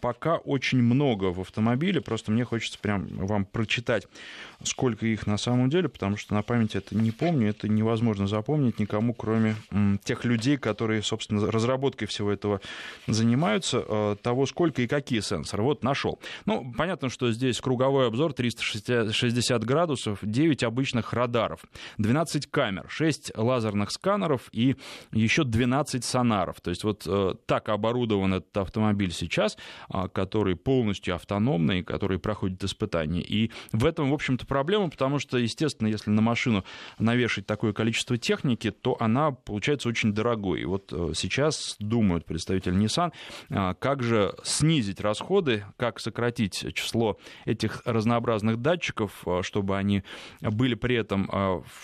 пока 0.01 0.37
очень 0.37 0.83
много 0.83 1.33
в 1.33 1.40
автомобиле, 1.43 2.01
просто 2.01 2.33
мне 2.33 2.45
хочется 2.45 2.79
прям 2.79 3.07
вам 3.09 3.45
прочитать, 3.45 4.07
сколько 4.63 5.07
их 5.07 5.27
на 5.27 5.37
самом 5.37 5.71
деле, 5.71 5.89
потому 5.89 6.17
что 6.17 6.35
на 6.35 6.43
память 6.43 6.75
это 6.75 6.97
не 6.97 7.11
помню, 7.11 7.51
это 7.51 7.69
невозможно 7.69 8.27
запомнить 8.27 8.79
никому, 8.79 9.15
кроме 9.15 9.57
тех 10.05 10.25
людей, 10.25 10.57
которые, 10.57 11.03
собственно, 11.03 11.51
разработкой 11.51 12.09
всего 12.09 12.31
этого 12.31 12.61
занимаются, 13.07 13.85
э, 13.87 14.17
того, 14.23 14.47
сколько 14.47 14.83
и 14.83 14.87
какие 14.87 15.21
сенсоры. 15.21 15.63
Вот 15.63 15.83
нашел. 15.83 16.19
Ну, 16.47 16.73
понятно, 16.77 17.09
что 17.09 17.33
здесь 17.33 17.61
круговой 17.61 18.07
обзор 18.07 18.33
360 18.33 19.65
градусов, 19.65 20.19
9 20.23 20.63
обычных 20.63 21.13
радаров, 21.13 21.61
12 21.99 22.47
камер, 22.51 22.87
6 22.89 23.33
лазерных 23.37 23.91
сканеров 23.91 24.49
и 24.53 24.77
еще 25.13 25.45
12 25.45 26.05
сонаров. 26.05 26.61
То 26.61 26.71
есть 26.71 26.85
вот 26.85 27.05
э, 27.07 27.35
так 27.47 27.69
оборудован 27.69 28.35
этот 28.35 28.57
автомобиль 28.57 29.13
сейчас, 29.13 29.57
а, 29.89 30.09
который 30.09 30.57
полностью 30.57 31.15
автономный, 31.31 31.83
который 31.83 32.19
проходит 32.19 32.63
испытания. 32.65 33.23
И 33.23 33.51
в 33.73 33.85
этом, 33.87 34.11
в 34.11 34.15
общем-то, 34.15 34.47
проблема, 34.47 34.91
потому 34.91 35.19
что, 35.21 35.39
естественно, 35.39 35.89
если 35.89 36.11
на 36.11 36.23
машину 36.23 36.65
навешать 36.99 37.47
такое 37.47 37.73
количество 37.73 38.17
техники, 38.17 38.71
то 38.71 38.97
она 38.99 39.31
получается 39.31 39.89
очень 39.89 40.13
дорогой. 40.13 40.63
И 40.63 40.65
вот 40.65 40.93
э, 40.93 41.13
сейчас 41.15 41.77
думают 41.79 42.25
представители 42.25 42.75
Nissan, 42.75 43.13
а, 43.51 43.75
как 43.75 44.03
же 44.03 44.35
снизить 44.43 45.01
расходы, 45.01 45.65
как 45.77 46.01
сократить 46.01 46.75
число 46.75 47.19
этих 47.45 47.83
разнообразных 47.85 48.61
датчиков, 48.61 49.23
а, 49.27 49.43
чтобы 49.43 49.77
они 49.77 50.03
были 50.41 50.75
при 50.75 50.97
этом, 50.97 51.31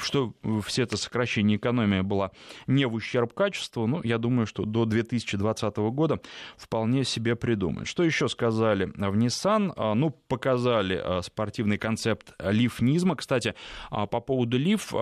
что 0.00 0.34
все 0.64 0.82
это 0.82 0.96
сокращение 0.96 1.56
экономия 1.56 2.02
была 2.02 2.32
не 2.66 2.86
в 2.86 2.94
ущерб 2.94 3.32
качеству. 3.32 3.86
Ну, 3.86 4.00
я 4.02 4.18
думаю, 4.18 4.46
что 4.46 4.64
до 4.64 4.84
2020 4.84 5.76
года 5.76 6.20
вполне 6.56 7.04
себе 7.04 7.36
придумают. 7.36 7.88
Что 7.88 8.02
еще 8.02 8.28
сказали 8.28 8.86
в 8.86 9.16
Nissan? 9.16 9.35
Ну, 9.44 10.10
показали 10.28 11.22
спортивный 11.22 11.78
концепт 11.78 12.32
лифнизма. 12.38 13.16
Кстати, 13.16 13.54
по 13.90 14.20
поводу 14.20 14.58
лиф, 14.58 14.92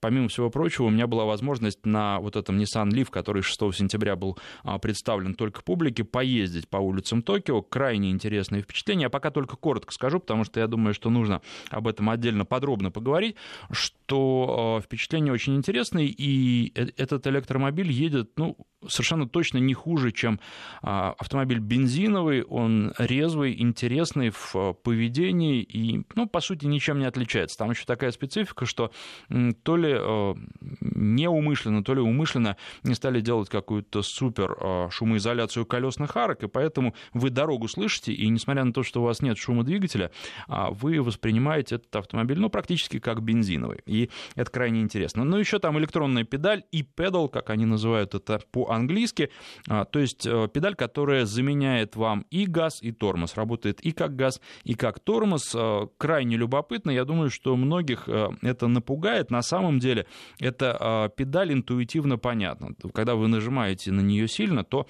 помимо 0.00 0.28
всего 0.28 0.50
прочего, 0.50 0.86
у 0.86 0.90
меня 0.90 1.06
была 1.06 1.24
возможность 1.24 1.84
на 1.84 2.20
вот 2.20 2.36
этом 2.36 2.58
Nissan 2.58 2.88
Leaf, 2.90 3.10
который 3.10 3.42
6 3.42 3.58
сентября 3.74 4.16
был 4.16 4.38
представлен 4.80 5.34
только 5.34 5.62
публике, 5.62 6.04
поездить 6.04 6.68
по 6.68 6.78
улицам 6.78 7.22
Токио. 7.22 7.62
Крайне 7.62 8.10
интересные 8.10 8.62
впечатления. 8.62 9.02
Я 9.04 9.10
пока 9.10 9.30
только 9.30 9.56
коротко 9.56 9.92
скажу, 9.92 10.20
потому 10.20 10.44
что 10.44 10.60
я 10.60 10.66
думаю, 10.66 10.94
что 10.94 11.10
нужно 11.10 11.42
об 11.70 11.88
этом 11.88 12.10
отдельно 12.10 12.44
подробно 12.44 12.90
поговорить, 12.90 13.36
что 13.70 14.80
впечатления 14.84 15.32
очень 15.32 15.56
интересные, 15.56 16.08
и 16.08 16.72
э, 16.74 16.88
этот 16.96 17.26
электромобиль 17.26 17.90
едет, 17.90 18.30
ну, 18.36 18.56
совершенно 18.88 19.28
точно 19.28 19.58
не 19.58 19.74
хуже, 19.74 20.12
чем 20.12 20.40
а, 20.82 21.14
автомобиль 21.18 21.58
бензиновый. 21.58 22.42
Он 22.42 22.92
резвый, 22.98 23.60
интересный 23.60 24.30
в 24.30 24.52
а, 24.54 24.72
поведении 24.72 25.62
и, 25.62 26.04
ну, 26.14 26.28
по 26.28 26.40
сути, 26.40 26.66
ничем 26.66 26.98
не 26.98 27.04
отличается. 27.04 27.58
Там 27.58 27.70
еще 27.70 27.84
такая 27.84 28.10
специфика, 28.10 28.66
что 28.66 28.92
то 29.28 29.76
ли 29.76 29.94
а, 29.96 30.34
неумышленно, 30.80 31.84
то 31.84 31.94
ли 31.94 32.00
умышленно 32.00 32.56
не 32.82 32.94
стали 32.94 33.20
делать 33.20 33.48
какую-то 33.48 34.02
супер 34.02 34.90
шумоизоляцию 34.90 35.66
колесных 35.66 36.16
арок, 36.16 36.42
и 36.42 36.48
поэтому 36.48 36.94
вы 37.12 37.30
дорогу 37.30 37.68
слышите, 37.68 38.12
и 38.12 38.28
несмотря 38.28 38.64
на 38.64 38.72
то, 38.72 38.82
что 38.82 39.00
у 39.00 39.04
вас 39.04 39.22
нет 39.22 39.38
шума 39.38 39.64
двигателя, 39.64 40.10
вы 40.48 41.02
воспринимаете 41.02 41.76
этот 41.76 41.94
автомобиль, 41.96 42.38
ну, 42.38 42.50
практически 42.50 42.98
как 42.98 43.22
бензиновый. 43.22 43.80
И 43.86 44.10
это 44.34 44.50
крайне 44.50 44.80
интересно. 44.80 45.24
Ну, 45.24 45.36
еще 45.36 45.58
там 45.58 45.78
электронная 45.78 46.24
педаль 46.24 46.64
и 46.70 46.82
педал, 46.82 47.28
как 47.28 47.50
они 47.50 47.66
называют 47.66 48.14
это 48.14 48.40
по 48.50 48.71
по-английски, 48.72 49.28
а, 49.68 49.84
то 49.84 49.98
есть 49.98 50.26
э, 50.26 50.48
педаль, 50.50 50.74
которая 50.74 51.26
заменяет 51.26 51.94
вам 51.94 52.24
и 52.30 52.46
газ, 52.46 52.82
и 52.82 52.90
тормоз, 52.90 53.36
работает 53.36 53.80
и 53.82 53.92
как 53.92 54.16
газ, 54.16 54.40
и 54.64 54.72
как 54.72 54.98
тормоз. 54.98 55.54
Э, 55.54 55.88
крайне 55.98 56.38
любопытно, 56.38 56.90
я 56.90 57.04
думаю, 57.04 57.28
что 57.28 57.54
многих 57.54 58.08
э, 58.08 58.28
это 58.40 58.68
напугает. 58.68 59.30
На 59.30 59.42
самом 59.42 59.78
деле 59.78 60.06
эта 60.40 61.12
педаль 61.16 61.52
интуитивно 61.52 62.16
понятна. 62.16 62.74
Когда 62.94 63.14
вы 63.14 63.28
нажимаете 63.28 63.92
на 63.92 64.00
нее 64.00 64.26
сильно, 64.26 64.64
то 64.64 64.86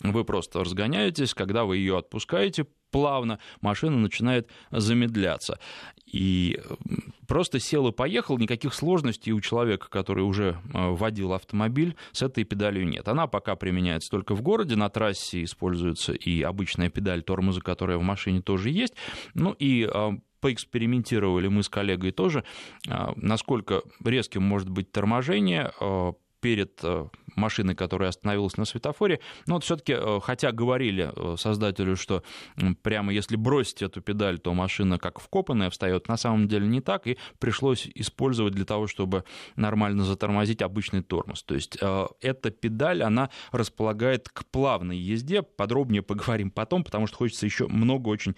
вы 0.00 0.24
просто 0.24 0.60
разгоняетесь, 0.60 1.34
когда 1.34 1.64
вы 1.64 1.76
ее 1.76 1.98
отпускаете, 1.98 2.66
плавно 2.96 3.38
машина 3.60 3.98
начинает 3.98 4.48
замедляться. 4.70 5.58
И 6.10 6.58
просто 7.28 7.60
сел 7.60 7.86
и 7.88 7.92
поехал, 7.92 8.38
никаких 8.38 8.72
сложностей 8.72 9.32
у 9.32 9.40
человека, 9.42 9.90
который 9.90 10.24
уже 10.24 10.56
э, 10.72 10.90
водил 10.92 11.34
автомобиль, 11.34 11.94
с 12.12 12.22
этой 12.22 12.44
педалью 12.44 12.88
нет. 12.88 13.06
Она 13.08 13.26
пока 13.26 13.54
применяется 13.54 14.08
только 14.10 14.34
в 14.34 14.40
городе, 14.40 14.76
на 14.76 14.88
трассе 14.88 15.44
используется 15.44 16.14
и 16.14 16.40
обычная 16.40 16.88
педаль 16.88 17.22
тормоза, 17.22 17.60
которая 17.60 17.98
в 17.98 18.02
машине 18.02 18.40
тоже 18.40 18.70
есть. 18.70 18.94
Ну 19.34 19.54
и 19.58 19.86
э, 19.92 20.10
поэкспериментировали 20.40 21.48
мы 21.48 21.64
с 21.64 21.68
коллегой 21.68 22.12
тоже, 22.12 22.44
э, 22.88 23.08
насколько 23.16 23.82
резким 24.02 24.42
может 24.42 24.70
быть 24.70 24.90
торможение 24.90 25.70
перед 26.40 26.82
машины, 27.36 27.74
которая 27.74 28.08
остановилась 28.08 28.56
на 28.56 28.64
светофоре. 28.64 29.20
Но 29.46 29.54
вот 29.54 29.64
все-таки, 29.64 29.92
э, 29.92 30.20
хотя 30.22 30.52
говорили 30.52 31.12
э, 31.14 31.36
создателю, 31.36 31.96
что 31.96 32.22
прямо 32.82 33.12
если 33.12 33.36
бросить 33.36 33.82
эту 33.82 34.00
педаль, 34.00 34.38
то 34.38 34.54
машина 34.54 34.98
как 34.98 35.20
вкопанная 35.20 35.70
встает, 35.70 36.08
на 36.08 36.16
самом 36.16 36.48
деле 36.48 36.66
не 36.66 36.80
так, 36.80 37.06
и 37.06 37.18
пришлось 37.38 37.88
использовать 37.94 38.54
для 38.54 38.64
того, 38.64 38.86
чтобы 38.86 39.24
нормально 39.56 40.04
затормозить 40.04 40.62
обычный 40.62 41.02
тормоз. 41.02 41.42
То 41.42 41.54
есть 41.54 41.78
э, 41.80 42.06
эта 42.20 42.50
педаль, 42.50 43.02
она 43.02 43.30
располагает 43.52 44.28
к 44.28 44.44
плавной 44.46 44.96
езде. 44.96 45.42
Подробнее 45.42 46.02
поговорим 46.02 46.50
потом, 46.50 46.84
потому 46.84 47.06
что 47.06 47.16
хочется 47.16 47.46
еще 47.46 47.66
много 47.66 48.08
очень 48.08 48.34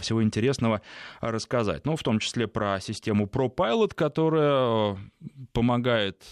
всего 0.00 0.22
интересного 0.22 0.82
рассказать. 1.20 1.84
Ну, 1.84 1.96
в 1.96 2.02
том 2.02 2.18
числе 2.18 2.46
про 2.46 2.80
систему 2.80 3.26
ProPilot, 3.26 3.94
которая 3.94 4.96
помогает 5.52 6.24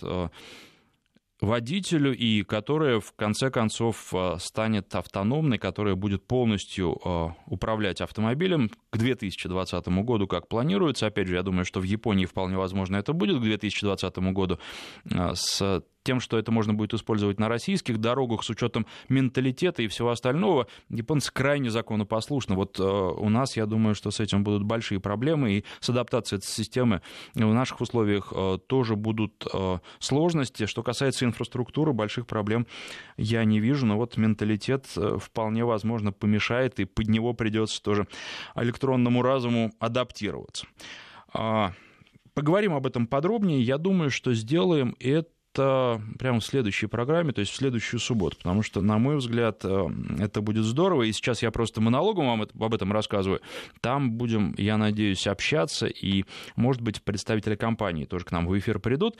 водителю 1.40 2.16
и 2.16 2.43
которая 2.43 3.00
в 3.00 3.12
конце 3.12 3.50
концов 3.50 4.12
э, 4.14 4.37
станет 4.38 4.95
автономной, 4.95 5.59
которая 5.59 5.95
будет 5.95 6.26
полностью 6.26 6.99
э, 7.05 7.28
управлять 7.47 8.00
автомобилем 8.00 8.71
к 8.90 8.97
2020 8.97 9.88
году, 9.88 10.26
как 10.26 10.49
планируется. 10.49 11.07
Опять 11.07 11.28
же, 11.28 11.35
я 11.35 11.43
думаю, 11.43 11.64
что 11.64 11.81
в 11.81 11.85
Японии 11.85 12.25
вполне 12.25 12.57
возможно 12.57 12.97
это 12.97 13.12
будет 13.12 13.38
к 13.38 13.43
2020 13.43 14.19
году 14.33 14.59
э, 15.11 15.33
с 15.35 15.83
тем, 16.07 16.21
что 16.21 16.39
это 16.39 16.53
можно 16.53 16.73
будет 16.73 16.95
использовать 16.95 17.41
на 17.41 17.49
российских 17.49 17.99
дорогах 17.99 18.45
с 18.45 18.51
учетом 18.51 18.87
менталитета 19.09 19.83
и 19.83 19.89
всего 19.89 20.11
остального, 20.11 20.69
японцы 20.89 21.33
крайне 21.33 21.69
законопослушны. 21.69 22.55
Вот 22.55 22.79
э, 22.79 22.83
у 22.83 23.29
нас, 23.29 23.57
я 23.57 23.67
думаю, 23.67 23.97
что 23.97 24.13
с 24.13 24.21
этим 24.21 24.45
будут 24.45 24.63
большие 24.63 25.01
проблемы, 25.01 25.53
и 25.53 25.65
с 25.81 25.91
адаптацией 25.91 26.39
этой 26.39 26.47
системы 26.47 27.03
в 27.35 27.41
наших 27.41 27.81
условиях 27.81 28.33
э, 28.35 28.59
тоже 28.69 28.95
будут 28.95 29.47
э, 29.53 29.79
сложности. 29.99 30.67
Что 30.67 30.85
касается 30.85 31.25
инфраструктуры, 31.25 31.93
больших 31.93 32.29
проблем 32.29 32.69
я 33.17 33.45
не 33.45 33.59
вижу, 33.59 33.85
но 33.85 33.97
вот 33.97 34.17
менталитет 34.17 34.87
вполне 35.19 35.65
возможно 35.65 36.13
помешает, 36.13 36.79
и 36.79 36.85
под 36.85 37.09
него 37.09 37.35
придется 37.35 37.83
тоже 37.83 38.07
электронному 38.55 39.23
разуму 39.23 39.73
адаптироваться. 39.81 40.67
А, 41.33 41.73
поговорим 42.35 42.75
об 42.75 42.87
этом 42.87 43.09
подробнее. 43.09 43.61
Я 43.61 43.79
думаю, 43.79 44.11
что 44.11 44.35
сделаем 44.35 44.95
это 45.01 45.31
это 45.57 46.03
прямо 46.19 46.41
в 46.41 46.45
следующей 46.45 46.87
программе, 46.87 47.33
то 47.33 47.41
есть 47.41 47.53
в 47.53 47.57
следующую 47.57 47.99
субботу, 48.01 48.37
потому 48.37 48.63
что, 48.63 48.83
на 48.83 48.99
мой 48.99 49.17
взгляд, 49.17 49.61
э, 49.65 49.87
это 50.19 50.43
будет 50.43 50.65
здорово, 50.65 51.05
и 51.05 51.13
сейчас 51.13 51.43
я 51.43 51.51
просто 51.51 51.81
монологом 51.81 52.27
вам 52.27 52.43
об 52.43 52.75
этом 52.75 52.93
рассказываю. 52.93 53.41
Там 53.81 54.13
будем, 54.13 54.55
я 54.59 54.77
надеюсь, 54.77 55.27
общаться, 55.27 55.87
и, 55.87 56.25
может 56.57 56.83
быть, 56.83 57.03
представители 57.03 57.57
компании 57.57 58.05
тоже 58.05 58.25
к 58.25 58.33
нам 58.33 58.47
в 58.47 58.59
эфир 58.59 58.79
придут, 58.79 59.17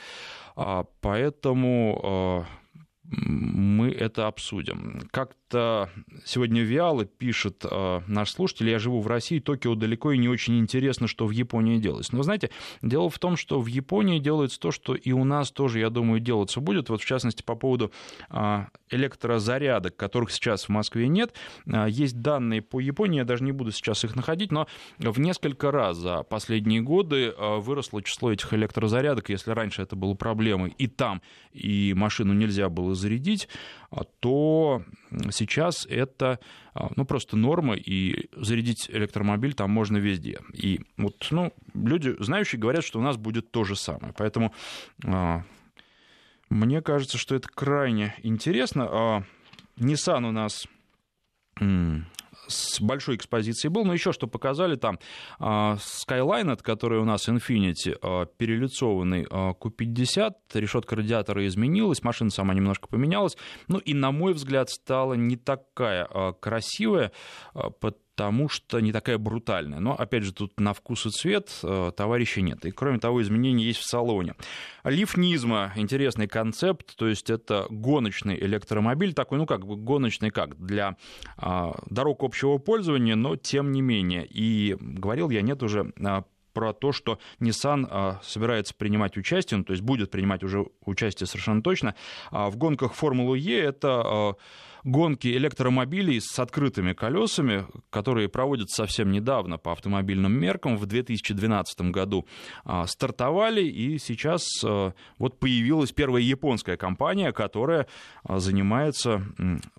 а, 0.57 0.85
поэтому 1.01 2.45
э, 2.47 2.66
мы 3.09 3.91
это 3.91 4.27
обсудим. 4.27 5.01
Как-то 5.11 5.91
сегодня 6.25 6.63
Виалы 6.63 7.07
пишет 7.07 7.65
э, 7.65 8.01
наш 8.07 8.31
слушатель, 8.31 8.69
я 8.69 8.79
живу 8.79 9.01
в 9.01 9.07
России, 9.07 9.39
Токио 9.39 9.75
далеко 9.75 10.13
и 10.13 10.19
не 10.19 10.29
очень 10.29 10.59
интересно, 10.59 11.07
что 11.07 11.27
в 11.27 11.31
Японии 11.31 11.79
делается. 11.79 12.17
Но, 12.17 12.23
знаете, 12.23 12.51
дело 12.83 13.09
в 13.09 13.19
том, 13.19 13.37
что 13.37 13.61
в 13.61 13.67
Японии 13.67 14.19
делается 14.19 14.59
то, 14.59 14.73
что 14.73 14.95
и 14.95 15.13
у 15.13 15.25
нас 15.25 15.51
тоже, 15.53 15.79
я 15.79 15.91
думаю, 15.91 16.21
делаться 16.21 16.61
будет. 16.61 16.89
Вот, 16.89 17.01
в 17.01 17.05
частности, 17.05 17.43
по 17.43 17.55
поводу 17.55 17.93
э, 18.31 18.65
электрозарядок, 18.91 19.97
которых 19.97 20.33
сейчас 20.33 20.65
в 20.65 20.69
Москве 20.71 21.07
нет. 21.07 21.35
Э, 21.67 21.87
есть 21.89 22.21
данные 22.21 22.63
по 22.63 22.81
Японии, 22.81 23.19
я 23.19 23.25
даже 23.25 23.45
не 23.45 23.53
буду 23.53 23.71
сейчас 23.71 24.05
их 24.05 24.17
находить, 24.17 24.51
но 24.51 24.67
в 24.99 25.21
несколько 25.21 25.71
раз 25.71 25.97
за 25.97 26.25
последние 26.25 26.81
годы 26.81 27.27
э, 27.37 27.57
выросло 27.59 28.03
число 28.03 28.33
этих 28.33 28.53
электрозарядок. 28.53 29.29
Если 29.29 29.53
раньше 29.53 29.83
это 29.83 29.95
было 29.95 30.15
проблемой 30.15 30.75
и 30.77 30.89
там, 30.89 31.23
и 31.53 31.95
машину 31.95 32.33
нельзя 32.33 32.69
было 32.69 32.96
зарядить, 32.97 33.49
то 34.21 34.83
сейчас 35.31 35.87
это 35.87 36.41
ну, 36.97 37.05
просто 37.05 37.37
норма, 37.37 37.77
и 37.77 38.29
зарядить 38.37 38.91
электромобиль 38.91 39.55
там 39.55 39.71
можно 39.71 39.99
везде. 39.99 40.41
И 40.53 40.81
вот, 40.97 41.29
ну, 41.31 41.53
люди, 41.75 42.17
знающие, 42.19 42.59
говорят, 42.59 42.85
что 42.85 42.99
у 42.99 43.03
нас 43.03 43.17
будет 43.17 43.51
то 43.51 43.65
же 43.65 43.77
самое. 43.77 44.13
Поэтому 44.17 44.53
мне 46.51 46.83
кажется, 46.83 47.19
что 47.19 47.35
это 47.35 47.49
крайне 47.49 48.15
интересно. 48.23 49.25
Nissan 49.79 50.27
у 50.27 50.33
нас 50.33 50.67
с 52.49 52.81
большой 52.81 53.17
экспозицией 53.17 53.73
был, 53.73 53.85
но 53.85 53.93
еще 53.93 54.13
что 54.13 54.27
показали 54.27 54.77
там, 54.77 54.99
а, 55.39 55.77
Skyline, 55.77 56.57
который 56.63 56.99
у 56.99 57.05
нас 57.05 57.29
Infinity, 57.29 57.97
а, 58.01 58.27
перелицованный 58.27 59.27
а, 59.31 59.53
Q50, 59.53 60.33
решетка 60.55 60.97
радиатора 60.97 61.47
изменилась, 61.47 62.03
машина 62.03 62.31
сама 62.31 62.55
немножко 62.55 62.89
поменялась, 62.89 63.37
ну 63.69 63.79
и, 63.79 63.95
на 63.95 64.11
мой 64.13 64.33
взгляд, 64.33 64.71
стала 64.71 65.15
не 65.15 65.37
такая 65.37 66.07
красивая, 66.41 67.13
потому 67.53 68.06
что 68.49 68.81
не 68.81 68.93
такая 68.93 69.19
брутальная. 69.19 69.81
Но, 69.81 69.95
опять 69.95 70.25
же, 70.25 70.33
тут 70.33 70.59
на 70.59 70.73
вкус 70.73 71.07
и 71.07 71.11
цвет 71.11 71.51
э, 71.63 71.93
товарища 71.97 72.41
нет. 72.41 72.65
И, 72.65 72.71
кроме 72.71 72.99
того, 72.99 73.23
изменения 73.23 73.65
есть 73.65 73.81
в 73.81 73.85
салоне. 73.85 74.35
Лиф 74.85 75.17
Низма, 75.17 75.73
интересный 75.77 76.29
концепт, 76.29 76.97
то 76.97 77.09
есть 77.09 77.31
это 77.31 77.67
гоночный 77.71 78.39
электромобиль, 78.39 79.15
такой, 79.15 79.39
ну 79.39 79.47
как 79.47 79.67
бы 79.67 79.77
гоночный 79.77 80.31
как, 80.31 80.57
для 80.59 80.97
а, 81.37 81.75
дорог 81.91 82.23
общего 82.23 82.59
пользования, 82.59 83.17
но 83.17 83.37
тем 83.37 83.73
не 83.73 83.83
менее. 83.83 84.27
И 84.29 84.77
говорил 84.81 85.31
я, 85.31 85.43
нет 85.43 85.63
уже 85.63 85.93
а, 86.05 86.25
про 86.53 86.73
то, 86.73 86.93
что 86.93 87.19
Nissan 87.41 87.87
а, 87.91 88.21
собирается 88.23 88.75
принимать 88.75 89.17
участие, 89.17 89.59
ну, 89.59 89.65
то 89.65 89.73
есть 89.73 89.83
будет 89.83 90.11
принимать 90.11 90.43
уже 90.43 90.67
участие 90.85 91.27
совершенно 91.27 91.63
точно, 91.63 91.95
в 92.31 92.57
гонках 92.57 92.95
Формулы 92.95 93.39
Е. 93.39 93.61
Это 93.61 94.37
гонки 94.87 95.27
электромобилей 95.27 96.21
с 96.21 96.39
открытыми 96.39 96.93
колесами, 96.93 97.67
которые 97.91 98.29
проводятся 98.29 98.87
совсем 98.87 99.11
недавно 99.11 99.59
по 99.59 99.73
автомобильным 99.73 100.33
меркам, 100.33 100.77
в 100.77 100.87
2012 100.87 101.81
году 101.91 102.27
а, 102.65 102.87
стартовали, 102.87 103.65
и 103.65 103.99
сейчас 103.99 104.47
а, 104.65 104.93
вот 105.19 105.41
появилась 105.41 105.91
первая 105.91 106.23
японская 106.23 106.77
компания, 106.77 107.33
которая 107.33 107.89
а, 108.23 108.39
занимается 108.39 109.23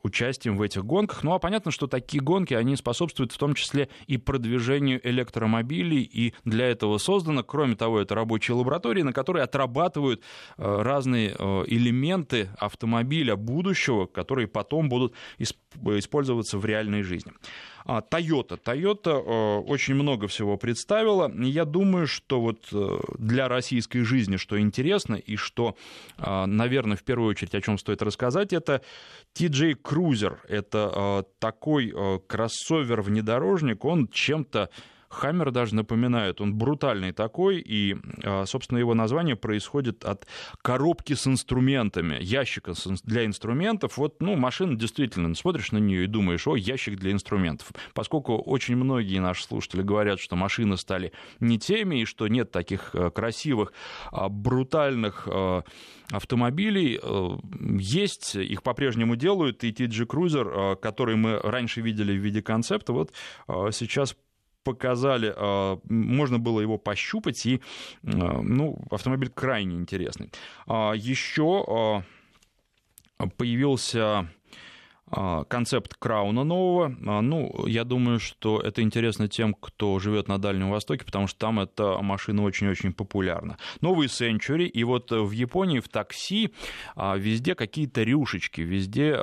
участием 0.03 0.57
в 0.57 0.61
этих 0.61 0.83
гонках. 0.83 1.23
Ну 1.23 1.33
а 1.33 1.39
понятно, 1.39 1.71
что 1.71 1.87
такие 1.87 2.21
гонки, 2.21 2.53
они 2.53 2.75
способствуют 2.75 3.31
в 3.31 3.37
том 3.37 3.53
числе 3.53 3.87
и 4.07 4.17
продвижению 4.17 4.99
электромобилей, 5.07 6.01
и 6.01 6.33
для 6.43 6.67
этого 6.67 6.97
создано, 6.97 7.43
кроме 7.43 7.75
того, 7.75 8.01
это 8.01 8.13
рабочие 8.13 8.57
лаборатории, 8.57 9.03
на 9.03 9.13
которые 9.13 9.43
отрабатывают 9.43 10.21
разные 10.57 11.29
элементы 11.67 12.49
автомобиля 12.59 13.37
будущего, 13.37 14.05
которые 14.05 14.47
потом 14.47 14.89
будут 14.89 14.96
будут 14.99 15.13
использоваться 15.97 16.57
в 16.57 16.65
реальной 16.65 17.03
жизни. 17.03 17.31
Toyota. 17.87 18.59
А, 18.65 18.75
Toyota 18.75 19.11
э, 19.11 19.59
очень 19.59 19.95
много 19.95 20.27
всего 20.27 20.57
представила. 20.57 21.31
Я 21.33 21.65
думаю, 21.65 22.07
что 22.07 22.41
вот 22.41 22.67
э, 22.73 22.99
для 23.17 23.47
российской 23.47 24.01
жизни, 24.01 24.35
что 24.35 24.59
интересно, 24.59 25.15
и 25.15 25.37
что, 25.37 25.77
э, 26.17 26.45
наверное, 26.45 26.97
в 26.97 27.03
первую 27.03 27.29
очередь, 27.29 27.55
о 27.55 27.61
чем 27.61 27.77
стоит 27.77 28.01
рассказать, 28.01 28.51
это 28.51 28.81
TJ 29.35 29.81
Cruiser. 29.81 30.37
Это 30.47 31.25
такой 31.39 31.93
кроссовер-внедорожник, 32.27 33.85
он 33.85 34.07
чем-то 34.07 34.69
Хаммер 35.09 35.51
даже 35.51 35.75
напоминает, 35.75 36.41
он 36.41 36.55
брутальный 36.55 37.11
такой, 37.11 37.59
и, 37.59 37.95
а, 38.23 38.45
собственно, 38.45 38.77
его 38.77 38.93
название 38.93 39.35
происходит 39.35 40.03
от 40.05 40.27
коробки 40.61 41.13
с 41.13 41.27
инструментами, 41.27 42.17
ящика 42.19 42.73
для 43.03 43.25
инструментов. 43.25 43.97
Вот, 43.97 44.21
ну, 44.21 44.35
машина 44.35 44.75
действительно, 44.75 45.33
смотришь 45.35 45.71
на 45.71 45.77
нее 45.77 46.03
и 46.03 46.07
думаешь, 46.07 46.47
о, 46.47 46.55
ящик 46.55 46.97
для 46.99 47.11
инструментов. 47.11 47.71
Поскольку 47.93 48.37
очень 48.37 48.75
многие 48.75 49.19
наши 49.19 49.43
слушатели 49.43 49.81
говорят, 49.81 50.19
что 50.19 50.35
машины 50.35 50.77
стали 50.77 51.13
не 51.39 51.57
теми, 51.57 52.01
и 52.01 52.05
что 52.05 52.27
нет 52.27 52.51
таких 52.51 52.93
э, 52.93 53.09
красивых, 53.11 53.73
а, 54.11 54.29
брутальных 54.29 55.27
э, 55.31 55.61
автомобилей. 56.11 56.99
Э, 57.01 57.37
есть, 57.79 58.35
их 58.35 58.63
по-прежнему 58.63 59.15
делают, 59.15 59.63
и 59.63 59.71
TG 59.71 60.05
Cruiser, 60.05 60.75
который 60.75 61.15
мы 61.15 61.39
раньше 61.39 61.81
видели 61.81 62.11
в 62.11 62.21
виде 62.21 62.41
концепта, 62.41 62.93
вот 62.93 63.11
сейчас 63.71 64.15
показали, 64.67 65.33
а, 65.35 65.79
можно 65.89 66.39
было 66.39 66.59
его 66.59 66.77
пощупать, 66.77 67.45
и 67.45 67.61
а, 68.03 68.41
ну, 68.41 68.77
автомобиль 68.91 69.29
крайне 69.29 69.77
интересный. 69.77 70.29
А, 70.67 70.93
Еще 70.93 72.03
появился 73.37 74.29
концепт 75.09 75.93
крауна 75.93 76.43
нового. 76.43 76.95
А, 77.05 77.21
ну, 77.21 77.65
я 77.65 77.83
думаю, 77.83 78.19
что 78.19 78.59
это 78.59 78.81
интересно 78.81 79.27
тем, 79.27 79.53
кто 79.53 79.99
живет 79.99 80.27
на 80.27 80.37
Дальнем 80.37 80.69
Востоке, 80.69 81.05
потому 81.05 81.27
что 81.27 81.39
там 81.39 81.59
эта 81.59 82.01
машина 82.01 82.43
очень-очень 82.43 82.93
популярна. 82.93 83.57
Новый 83.81 84.07
Century, 84.07 84.65
и 84.65 84.83
вот 84.83 85.11
в 85.11 85.31
Японии 85.31 85.79
в 85.79 85.87
такси 85.87 86.53
а, 86.95 87.15
везде 87.15 87.55
какие-то 87.55 88.03
рюшечки, 88.03 88.61
везде 88.61 89.17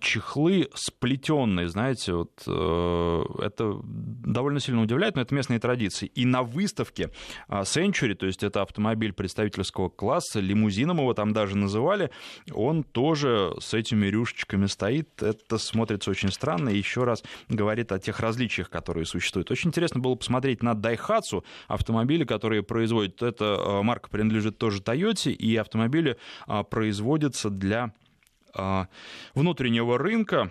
чехлы 0.00 0.68
сплетенные, 0.74 1.68
знаете, 1.68 2.12
вот 2.12 2.42
э, 2.46 3.24
это 3.42 3.80
довольно 3.82 4.60
сильно 4.60 4.82
удивляет, 4.82 5.16
но 5.16 5.22
это 5.22 5.34
местные 5.34 5.58
традиции. 5.58 6.06
И 6.14 6.26
на 6.26 6.42
выставке 6.42 7.10
Century, 7.48 8.14
то 8.14 8.26
есть 8.26 8.42
это 8.42 8.60
автомобиль 8.60 9.14
представительского 9.14 9.88
класса, 9.88 10.40
лимузином 10.40 10.98
его 10.98 11.14
там 11.14 11.32
даже 11.32 11.56
называли, 11.56 12.10
он 12.52 12.82
тоже 12.82 13.54
с 13.58 13.72
этими 13.72 14.06
рюшечками 14.06 14.66
стоит, 14.80 15.22
это 15.22 15.58
смотрится 15.58 16.10
очень 16.10 16.32
странно 16.32 16.70
и 16.70 16.78
еще 16.78 17.04
раз 17.04 17.22
говорит 17.50 17.92
о 17.92 17.98
тех 17.98 18.18
различиях, 18.18 18.70
которые 18.70 19.04
существуют. 19.04 19.50
Очень 19.50 19.68
интересно 19.68 20.00
было 20.00 20.14
посмотреть 20.14 20.62
на 20.62 20.72
Daihatsu 20.72 21.44
автомобили, 21.68 22.24
которые 22.24 22.62
производят. 22.62 23.22
Эта 23.22 23.44
э, 23.44 23.82
марка 23.82 24.08
принадлежит 24.08 24.56
тоже 24.56 24.80
Toyota, 24.80 25.30
и 25.30 25.56
автомобили 25.56 26.16
а, 26.46 26.62
производятся 26.62 27.50
для 27.50 27.92
а, 28.54 28.88
внутреннего 29.34 29.98
рынка, 29.98 30.50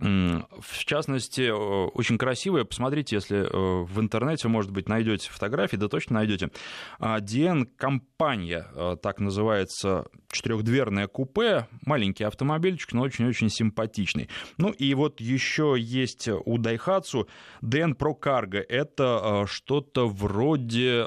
в 0.00 0.84
частности, 0.84 1.50
очень 1.50 2.16
красивая, 2.16 2.64
посмотрите, 2.64 3.16
если 3.16 3.40
э, 3.40 3.84
в 3.84 4.00
интернете, 4.00 4.48
может 4.48 4.70
быть, 4.70 4.88
найдете 4.88 5.30
фотографии, 5.30 5.76
да 5.76 5.88
точно 5.88 6.16
найдете. 6.16 6.50
DN 6.98 7.66
компания, 7.76 8.66
э, 8.74 8.96
так 9.02 9.20
называется, 9.20 10.06
четырехдверное 10.30 11.06
купе, 11.06 11.68
маленький 11.84 12.24
автомобильчик, 12.24 12.92
но 12.92 13.02
очень-очень 13.02 13.50
симпатичный. 13.50 14.28
Ну 14.56 14.70
и 14.70 14.94
вот 14.94 15.20
еще 15.20 15.76
есть 15.78 16.28
у 16.28 16.58
Daihatsu 16.58 17.28
DN 17.62 17.94
Pro 17.94 18.18
Cargo. 18.18 18.64
Это 18.66 19.42
э, 19.44 19.46
что-то 19.46 20.08
вроде 20.08 21.06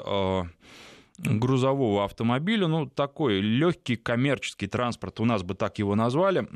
грузового 1.18 2.04
автомобиля, 2.04 2.66
ну, 2.66 2.86
такой 2.86 3.40
легкий 3.40 3.96
коммерческий 3.96 4.66
транспорт, 4.66 5.20
у 5.20 5.24
нас 5.24 5.42
бы 5.42 5.54
так 5.54 5.78
его 5.78 5.94
назвали, 5.94 6.48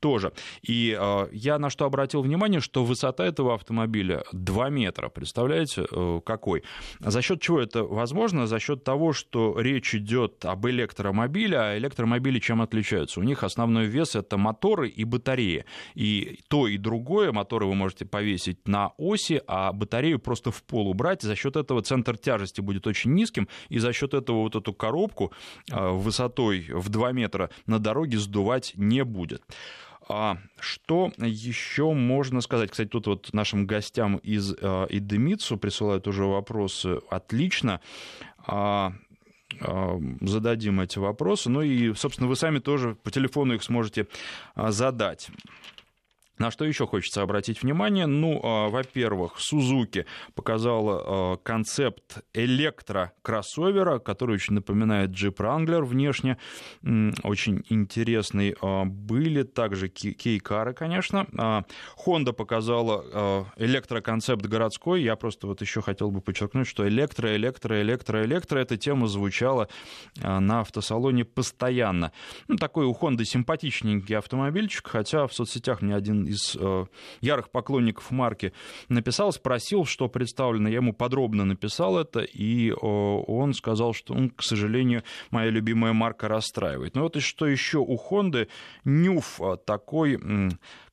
тоже. 0.00 0.32
И 0.62 0.96
э, 0.98 1.28
я 1.32 1.58
на 1.58 1.68
что 1.68 1.84
обратил 1.84 2.22
внимание, 2.22 2.60
что 2.60 2.84
высота 2.84 3.26
этого 3.26 3.54
автомобиля 3.54 4.24
2 4.32 4.70
метра, 4.70 5.08
представляете, 5.08 5.86
э, 5.90 6.20
какой? 6.24 6.62
За 7.00 7.20
счет 7.22 7.40
чего 7.40 7.60
это 7.60 7.82
возможно? 7.84 8.46
За 8.46 8.58
счет 8.58 8.84
того, 8.84 9.12
что 9.12 9.60
речь 9.60 9.94
идет 9.94 10.44
об 10.44 10.66
электромобиле, 10.66 11.58
а 11.58 11.78
электромобили 11.78 12.38
чем 12.38 12.62
отличаются? 12.62 13.20
У 13.20 13.22
них 13.22 13.42
основной 13.42 13.86
вес 13.86 14.16
это 14.16 14.38
моторы 14.38 14.88
и 14.88 15.04
батареи. 15.04 15.64
И 15.94 16.40
то, 16.48 16.68
и 16.68 16.78
другое, 16.78 17.32
моторы 17.32 17.66
вы 17.66 17.74
можете 17.74 18.06
повесить 18.06 18.66
на 18.66 18.92
оси, 18.96 19.42
а 19.46 19.72
батарею 19.72 20.18
просто 20.18 20.50
в 20.50 20.62
пол 20.62 20.88
убрать. 20.88 21.22
За 21.22 21.34
счет 21.34 21.56
этого 21.56 21.82
центр 21.82 22.16
тяжести 22.16 22.60
будет 22.60 22.86
очень 22.86 23.12
низким, 23.12 23.48
и 23.68 23.78
за 23.78 23.92
счет 23.92 24.05
счет 24.06 24.14
этого 24.14 24.42
вот 24.42 24.56
эту 24.56 24.72
коробку 24.72 25.32
а, 25.70 25.90
высотой 25.90 26.66
в 26.68 26.88
2 26.88 27.12
метра 27.12 27.50
на 27.66 27.78
дороге 27.78 28.18
сдувать 28.18 28.72
не 28.76 29.04
будет. 29.04 29.42
А 30.08 30.38
что 30.60 31.10
еще 31.18 31.92
можно 31.92 32.40
сказать? 32.40 32.70
Кстати, 32.70 32.88
тут 32.88 33.08
вот 33.08 33.32
нашим 33.32 33.66
гостям 33.66 34.18
из 34.18 34.52
э, 34.52 34.86
Идемицу 34.88 35.56
присылают 35.56 36.06
уже 36.06 36.24
вопросы. 36.24 37.00
Отлично. 37.10 37.80
А, 38.46 38.92
а, 39.60 40.00
зададим 40.20 40.80
эти 40.80 41.00
вопросы. 41.00 41.50
Ну 41.50 41.62
и, 41.62 41.92
собственно, 41.94 42.28
вы 42.28 42.36
сами 42.36 42.60
тоже 42.60 42.94
по 43.02 43.10
телефону 43.10 43.54
их 43.54 43.64
сможете 43.64 44.06
задать. 44.54 45.28
На 46.38 46.50
что 46.50 46.64
еще 46.66 46.86
хочется 46.86 47.22
обратить 47.22 47.62
внимание? 47.62 48.06
Ну, 48.06 48.40
а, 48.42 48.68
во-первых, 48.68 49.38
Сузуки 49.38 50.04
показала 50.34 51.02
а, 51.04 51.36
концепт 51.38 52.18
электрокроссовера, 52.34 53.98
который 53.98 54.34
очень 54.34 54.54
напоминает 54.54 55.10
Jeep 55.10 55.36
Wrangler 55.36 55.82
внешне, 55.82 56.36
очень 57.22 57.64
интересный. 57.70 58.54
А, 58.60 58.84
были 58.84 59.44
также 59.44 59.88
кейкары, 59.88 60.74
конечно. 60.74 61.26
Honda 62.06 62.32
показала 62.32 63.46
электроконцепт 63.56 64.44
городской. 64.44 65.02
Я 65.02 65.16
просто 65.16 65.46
вот 65.46 65.60
еще 65.62 65.80
хотел 65.80 66.10
бы 66.10 66.20
подчеркнуть, 66.20 66.66
что 66.66 66.86
электро, 66.86 67.34
электро, 67.34 67.80
электро, 67.80 68.24
электро, 68.24 68.58
эта 68.58 68.76
тема 68.76 69.06
звучала 69.06 69.68
на 70.16 70.60
автосалоне 70.60 71.24
постоянно. 71.24 72.12
Ну, 72.48 72.56
такой 72.56 72.86
у 72.86 72.92
Honda 72.92 73.24
симпатичненький 73.24 74.16
автомобильчик, 74.16 74.86
хотя 74.86 75.26
в 75.26 75.32
соцсетях 75.32 75.80
мне 75.82 75.94
один 75.94 76.25
из 76.26 76.56
э, 76.58 76.86
ярых 77.20 77.50
поклонников 77.50 78.10
марки 78.10 78.52
написал, 78.88 79.32
спросил, 79.32 79.84
что 79.84 80.08
представлено. 80.08 80.68
Я 80.68 80.76
ему 80.76 80.92
подробно 80.92 81.44
написал 81.44 81.98
это, 81.98 82.20
и 82.20 82.72
он 82.72 83.54
сказал, 83.54 83.92
что, 83.92 84.14
он, 84.14 84.30
к 84.30 84.42
сожалению, 84.42 85.02
моя 85.30 85.50
любимая 85.50 85.92
марка 85.92 86.28
расстраивает. 86.28 86.94
Ну 86.94 87.02
вот 87.02 87.16
и 87.16 87.20
что 87.20 87.46
еще 87.46 87.78
у 87.78 87.96
Honda, 87.96 88.48
Нюф 88.84 89.40
э, 89.40 89.56
такой 89.64 90.18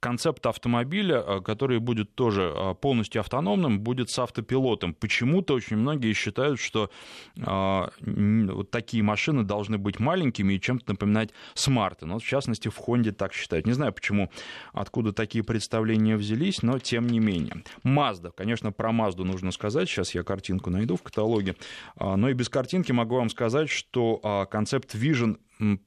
концепт 0.04 0.46
автомобиля, 0.46 1.24
э, 1.26 1.42
который 1.42 1.80
будет 1.80 2.14
тоже 2.16 2.54
полностью 2.82 3.22
автономным, 3.22 3.80
будет 3.80 4.10
с 4.10 4.20
автопилотом. 4.20 4.94
Почему-то 4.94 5.54
очень 5.54 5.78
многие 5.78 6.14
считают, 6.14 6.60
что 6.60 6.90
вот 7.36 8.72
такие 8.72 9.04
машины 9.04 9.44
должны 9.44 9.78
быть 9.78 10.00
маленькими 10.00 10.54
и 10.54 10.62
чем-то 10.62 10.92
напоминать 10.94 11.30
смарты. 11.54 12.06
Но, 12.06 12.20
в 12.20 12.24
частности, 12.24 12.68
в 12.68 12.80
Honda 12.80 13.12
так 13.12 13.34
считают. 13.34 13.66
Не 13.66 13.74
знаю, 13.74 13.94
почему, 13.94 14.30
откуда 14.74 15.14
такие 15.14 15.44
представления 15.44 16.18
взялись, 16.18 16.62
но 16.62 16.80
тем 16.80 17.08
не 17.08 17.20
менее. 17.20 17.64
Mazda, 17.84 18.32
конечно, 18.36 18.72
про 18.72 18.92
Mazda 18.92 19.24
нужно 19.24 19.52
сказать, 19.52 19.88
сейчас 19.88 20.14
я 20.14 20.24
картинку 20.24 20.70
найду 20.70 20.98
в 20.98 21.04
каталоге, 21.04 21.56
а, 21.96 22.18
но 22.18 22.30
и 22.30 22.34
без 22.34 22.50
картинки 22.50 22.92
могу 22.92 23.16
вам 23.16 23.30
сказать, 23.30 23.70
что 23.70 24.20
а, 24.24 24.46
концепт 24.46 24.96
Vision 24.96 25.38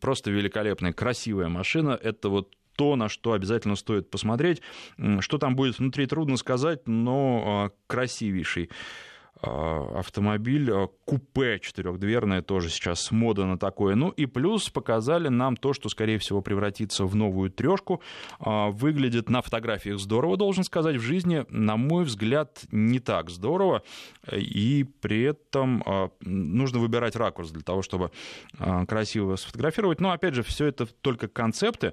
просто 0.01 0.31
великолепная, 0.31 0.93
красивая 0.93 1.49
машина, 1.49 1.99
это 2.01 2.29
вот 2.29 2.55
то, 2.77 2.97
на 2.97 3.09
что 3.09 3.33
обязательно 3.33 3.77
стоит 3.77 4.11
посмотреть. 4.11 4.63
Что 5.21 5.39
там 5.39 5.57
будет 5.57 5.79
внутри, 5.79 6.07
трудно 6.07 6.37
сказать, 6.37 6.87
но 6.87 7.43
а, 7.47 7.71
красивейший 7.87 8.71
автомобиль, 9.43 10.71
а, 10.73 10.89
купе 11.05 11.59
четырехдверное, 11.61 12.43
тоже 12.43 12.71
сейчас 12.71 13.11
мода 13.11 13.45
на 13.45 13.59
такое. 13.59 13.95
Ну 13.95 14.09
и 14.11 14.27
плюс 14.27 14.71
показали 14.71 15.29
нам 15.29 15.57
то, 15.57 15.73
что, 15.73 15.89
скорее 15.89 16.19
всего, 16.19 16.41
превратится 16.41 17.05
в 17.05 17.15
новую 17.15 17.51
трешку. 17.51 18.01
А, 18.39 18.71
выглядит 18.71 19.29
на 19.29 19.43
фотографиях 19.43 19.99
здорово, 19.99 20.37
должен 20.37 20.65
сказать. 20.65 20.97
В 20.97 21.01
жизни, 21.01 21.45
на 21.51 21.77
мой 21.77 22.05
взгляд, 22.05 22.65
не 22.71 22.99
так 22.99 23.31
здорово. 23.31 23.83
И 24.33 24.87
при 25.01 25.23
этом 25.23 25.83
нужно 26.21 26.79
выбирать 26.79 27.17
ракурс 27.17 27.51
для 27.51 27.63
того, 27.63 27.83
чтобы 27.83 28.11
красиво 28.89 29.37
сфотографировать. 29.37 30.01
Но, 30.01 30.11
опять 30.13 30.35
же, 30.35 30.43
все 30.43 30.67
это 30.67 30.87
только 30.87 31.29
концепты. 31.29 31.93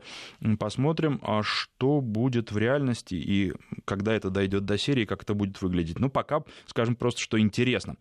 Посмотрим, 0.60 1.22
что 1.42 2.02
будет 2.02 2.52
в 2.52 2.58
реальности 2.58 3.16
и 3.16 3.54
когда 3.86 4.14
это 4.14 4.30
дойдет 4.30 4.66
до 4.66 4.78
серии, 4.78 5.06
как 5.06 5.24
это 5.24 5.34
будет 5.34 5.62
выглядеть. 5.62 6.00
Ну, 6.00 6.10
пока, 6.10 6.44
скажем 6.66 6.96
просто, 6.96 7.22
что 7.22 7.33
интересно. 7.40 7.96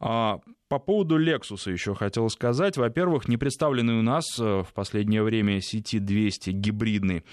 А, 0.00 0.40
по 0.68 0.78
поводу 0.78 1.22
Lexus 1.22 1.70
еще 1.70 1.94
хотел 1.94 2.28
сказать. 2.30 2.76
Во-первых, 2.76 3.28
не 3.28 3.36
представленный 3.36 3.98
у 3.98 4.02
нас 4.02 4.24
э, 4.38 4.62
в 4.62 4.72
последнее 4.72 5.22
время 5.22 5.58
CT200 5.58 6.52
гибридный 6.52 7.24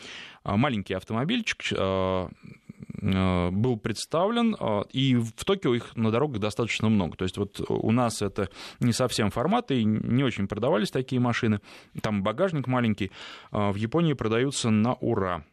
а, 0.43 0.57
маленький 0.57 0.93
автомобильчик 0.93 1.61
а, 1.77 2.29
был 3.01 3.77
представлен, 3.77 4.57
и 4.91 5.15
в 5.15 5.45
Токио 5.45 5.73
их 5.73 5.95
на 5.95 6.11
дорогах 6.11 6.41
достаточно 6.41 6.89
много. 6.89 7.15
То 7.15 7.23
есть 7.23 7.37
вот 7.37 7.61
у 7.69 7.91
нас 7.91 8.21
это 8.21 8.49
не 8.81 8.91
совсем 8.91 9.29
формат, 9.31 9.71
и 9.71 9.85
не 9.85 10.21
очень 10.25 10.49
продавались 10.49 10.91
такие 10.91 11.21
машины. 11.21 11.61
Там 12.01 12.23
багажник 12.23 12.67
маленький. 12.67 13.11
В 13.51 13.75
Японии 13.75 14.13
продаются 14.13 14.69
на 14.69 14.95
ура. 14.95 15.45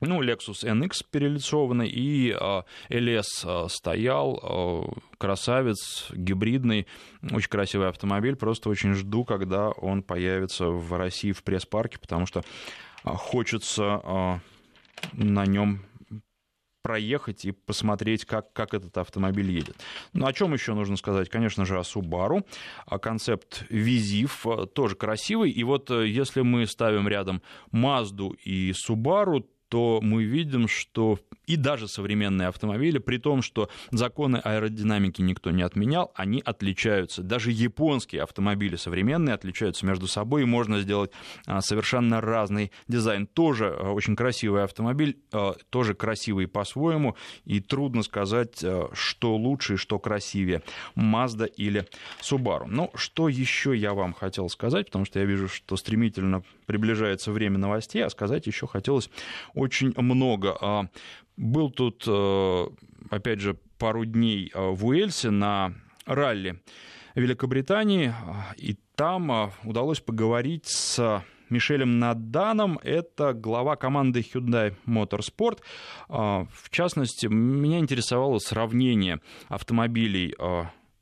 Ну, 0.00 0.22
Lexus 0.22 0.64
NX 0.64 1.04
перелицованный, 1.10 1.88
и 1.88 2.30
LS 2.90 3.68
стоял, 3.68 4.94
красавец, 5.18 6.08
гибридный, 6.12 6.86
очень 7.22 7.48
красивый 7.48 7.88
автомобиль. 7.88 8.36
Просто 8.36 8.68
очень 8.68 8.92
жду, 8.94 9.24
когда 9.24 9.70
он 9.70 10.02
появится 10.02 10.66
в 10.66 10.96
России 10.96 11.32
в 11.32 11.42
пресс-парке, 11.42 11.98
потому 11.98 12.26
что 12.26 12.42
хочется 13.04 14.40
на 15.12 15.46
нем 15.46 15.82
проехать 16.86 17.44
и 17.44 17.50
посмотреть, 17.50 18.24
как, 18.24 18.52
как 18.52 18.72
этот 18.72 18.96
автомобиль 18.96 19.50
едет. 19.50 19.76
Ну, 20.12 20.24
о 20.24 20.32
чем 20.32 20.52
еще 20.52 20.72
нужно 20.72 20.96
сказать? 20.96 21.28
Конечно 21.28 21.64
же, 21.64 21.80
о 21.80 21.82
Subaru. 21.82 22.46
А 22.86 23.00
концепт 23.00 23.64
Визив 23.70 24.46
тоже 24.72 24.94
красивый. 24.94 25.50
И 25.50 25.64
вот 25.64 25.90
э, 25.90 26.06
если 26.06 26.42
мы 26.42 26.64
ставим 26.64 27.08
рядом 27.08 27.42
Mazda 27.72 28.36
и 28.36 28.70
Subaru, 28.70 29.44
то 29.68 30.00
мы 30.02 30.24
видим, 30.24 30.68
что 30.68 31.18
и 31.46 31.56
даже 31.56 31.88
современные 31.88 32.48
автомобили, 32.48 32.98
при 32.98 33.18
том, 33.18 33.42
что 33.42 33.68
законы 33.90 34.36
аэродинамики 34.36 35.22
никто 35.22 35.50
не 35.50 35.62
отменял, 35.62 36.12
они 36.14 36.42
отличаются. 36.44 37.22
Даже 37.22 37.52
японские 37.52 38.22
автомобили 38.22 38.76
современные 38.76 39.34
отличаются 39.34 39.86
между 39.86 40.06
собой, 40.06 40.42
и 40.42 40.44
можно 40.44 40.80
сделать 40.80 41.12
а, 41.46 41.60
совершенно 41.60 42.20
разный 42.20 42.72
дизайн. 42.88 43.26
Тоже 43.26 43.68
а, 43.68 43.92
очень 43.92 44.16
красивый 44.16 44.64
автомобиль, 44.64 45.18
а, 45.32 45.54
тоже 45.70 45.94
красивый 45.94 46.48
по-своему, 46.48 47.16
и 47.44 47.60
трудно 47.60 48.02
сказать, 48.02 48.64
что 48.92 49.36
лучше 49.36 49.74
и 49.74 49.76
что 49.76 49.98
красивее, 49.98 50.62
Mazda 50.96 51.46
или 51.46 51.86
Subaru. 52.20 52.66
Но 52.66 52.90
что 52.94 53.28
еще 53.28 53.76
я 53.76 53.94
вам 53.94 54.12
хотел 54.12 54.48
сказать, 54.48 54.86
потому 54.86 55.04
что 55.04 55.20
я 55.20 55.24
вижу, 55.24 55.48
что 55.48 55.76
стремительно 55.76 56.42
приближается 56.66 57.30
время 57.30 57.58
новостей, 57.58 58.04
а 58.04 58.10
сказать 58.10 58.46
еще 58.46 58.66
хотелось 58.66 59.10
очень 59.54 59.92
много. 59.96 60.88
Был 61.36 61.70
тут, 61.70 62.04
э, 62.06 62.66
опять 63.10 63.40
же, 63.40 63.58
пару 63.78 64.04
дней 64.04 64.50
э, 64.54 64.70
в 64.70 64.86
Уэльсе 64.86 65.30
на 65.30 65.74
ралли 66.06 66.62
Великобритании, 67.14 68.14
и 68.56 68.76
там 68.94 69.30
э, 69.30 69.50
удалось 69.64 70.00
поговорить 70.00 70.66
с 70.66 71.22
Мишелем 71.50 71.98
Наданом, 71.98 72.80
это 72.82 73.32
глава 73.32 73.76
команды 73.76 74.20
Hyundai 74.20 74.74
Motorsport. 74.84 75.60
В 76.08 76.70
частности, 76.70 77.26
меня 77.26 77.78
интересовало 77.78 78.40
сравнение 78.40 79.20
автомобилей 79.46 80.34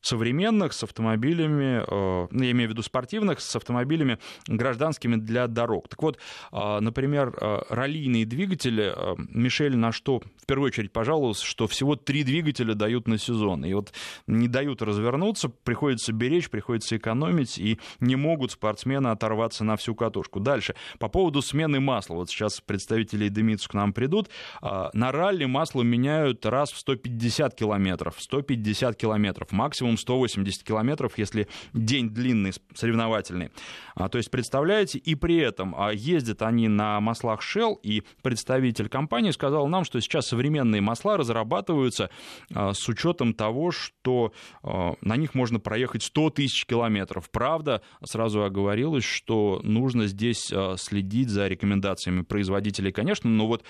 современных 0.05 0.75
с 0.75 0.83
автомобилями, 0.83 1.83
э, 1.87 2.27
ну, 2.31 2.43
я 2.43 2.51
имею 2.51 2.69
в 2.69 2.73
виду 2.73 2.83
спортивных, 2.83 3.41
с 3.41 3.57
автомобилями 3.57 4.19
гражданскими 4.47 5.17
для 5.17 5.47
дорог. 5.47 5.89
Так 5.89 6.03
вот, 6.03 6.19
э, 6.53 6.79
например, 6.81 7.35
э, 7.41 7.63
раллийные 7.71 8.27
двигатели, 8.27 8.95
Мишель 9.31 9.77
на 9.77 9.93
что 9.93 10.21
в 10.21 10.47
первую 10.47 10.69
очередь 10.69 10.93
пожаловался, 10.93 11.45
что 11.45 11.67
всего 11.67 11.97
три 11.97 12.23
двигателя 12.23 12.75
дают 12.75 13.09
на 13.09 13.19
сезон. 13.19 13.65
И 13.65 13.73
вот 13.73 13.93
не 14.27 14.47
дают 14.47 14.83
развернуться, 14.83 15.49
приходится 15.49 16.13
беречь, 16.13 16.51
приходится 16.51 16.97
экономить, 16.97 17.59
и 17.59 17.79
не 18.01 18.17
могут 18.17 18.53
спортсмены 18.53 19.09
оторваться 19.09 19.65
на 19.65 19.77
всю 19.77 19.95
катушку. 19.95 20.39
Дальше, 20.39 20.75
по 20.99 21.09
поводу 21.09 21.41
смены 21.41 21.81
масла. 21.81 22.17
Вот 22.17 22.29
сейчас 22.29 22.61
представители 22.61 23.29
Демитсу 23.29 23.71
к 23.71 23.75
нам 23.75 23.93
придут. 23.93 24.29
На 24.61 25.13
ралли 25.13 25.47
масло 25.47 25.83
меняют 25.83 26.45
раз 26.45 26.73
в 26.73 26.79
150 26.79 27.55
километров. 27.55 28.17
150 28.19 28.97
километров. 28.97 29.51
Максимум 29.53 29.94
максимум 29.95 29.99
180 29.99 30.63
километров, 30.63 31.19
если 31.19 31.49
день 31.73 32.11
длинный, 32.11 32.53
соревновательный. 32.75 33.51
А, 33.95 34.09
то 34.09 34.19
есть, 34.19 34.31
представляете, 34.31 34.99
и 34.99 35.15
при 35.15 35.37
этом 35.37 35.75
а, 35.77 35.93
ездят 35.93 36.43
они 36.43 36.69
на 36.69 37.01
маслах 37.01 37.41
Shell, 37.41 37.77
и 37.83 38.03
представитель 38.23 38.89
компании 38.89 39.31
сказал 39.31 39.67
нам, 39.69 39.85
что 39.85 40.01
сейчас 40.01 40.27
современные 40.27 40.81
масла 40.81 41.17
разрабатываются 41.17 42.11
а, 42.53 42.73
с 42.73 42.89
учетом 42.89 43.35
того, 43.35 43.71
что 43.71 44.33
на 44.63 45.17
них 45.17 45.35
можно 45.35 45.61
проехать 45.61 46.03
100 46.03 46.31
тысяч 46.31 46.67
километров. 46.67 47.31
Правда, 47.31 47.83
сразу 48.03 48.45
оговорилось, 48.45 49.05
что 49.05 49.61
нужно 49.63 50.07
здесь 50.07 50.53
следить 50.77 51.29
за 51.29 51.49
рекомендациями 51.49 52.23
производителей, 52.23 52.93
конечно, 52.93 53.31
но 53.31 53.47
вот 53.47 53.65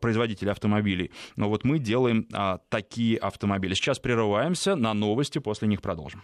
производителей 0.00 0.50
автомобилей. 0.50 1.10
Но 1.36 1.48
вот 1.48 1.64
мы 1.64 1.78
делаем 1.78 2.26
такие 2.68 3.18
автомобили. 3.18 3.74
Сейчас 3.74 3.98
прерываемся 3.98 4.76
на 4.76 4.94
новости, 4.94 5.38
после 5.60 5.68
них 5.68 5.82
продолжим. 5.82 6.22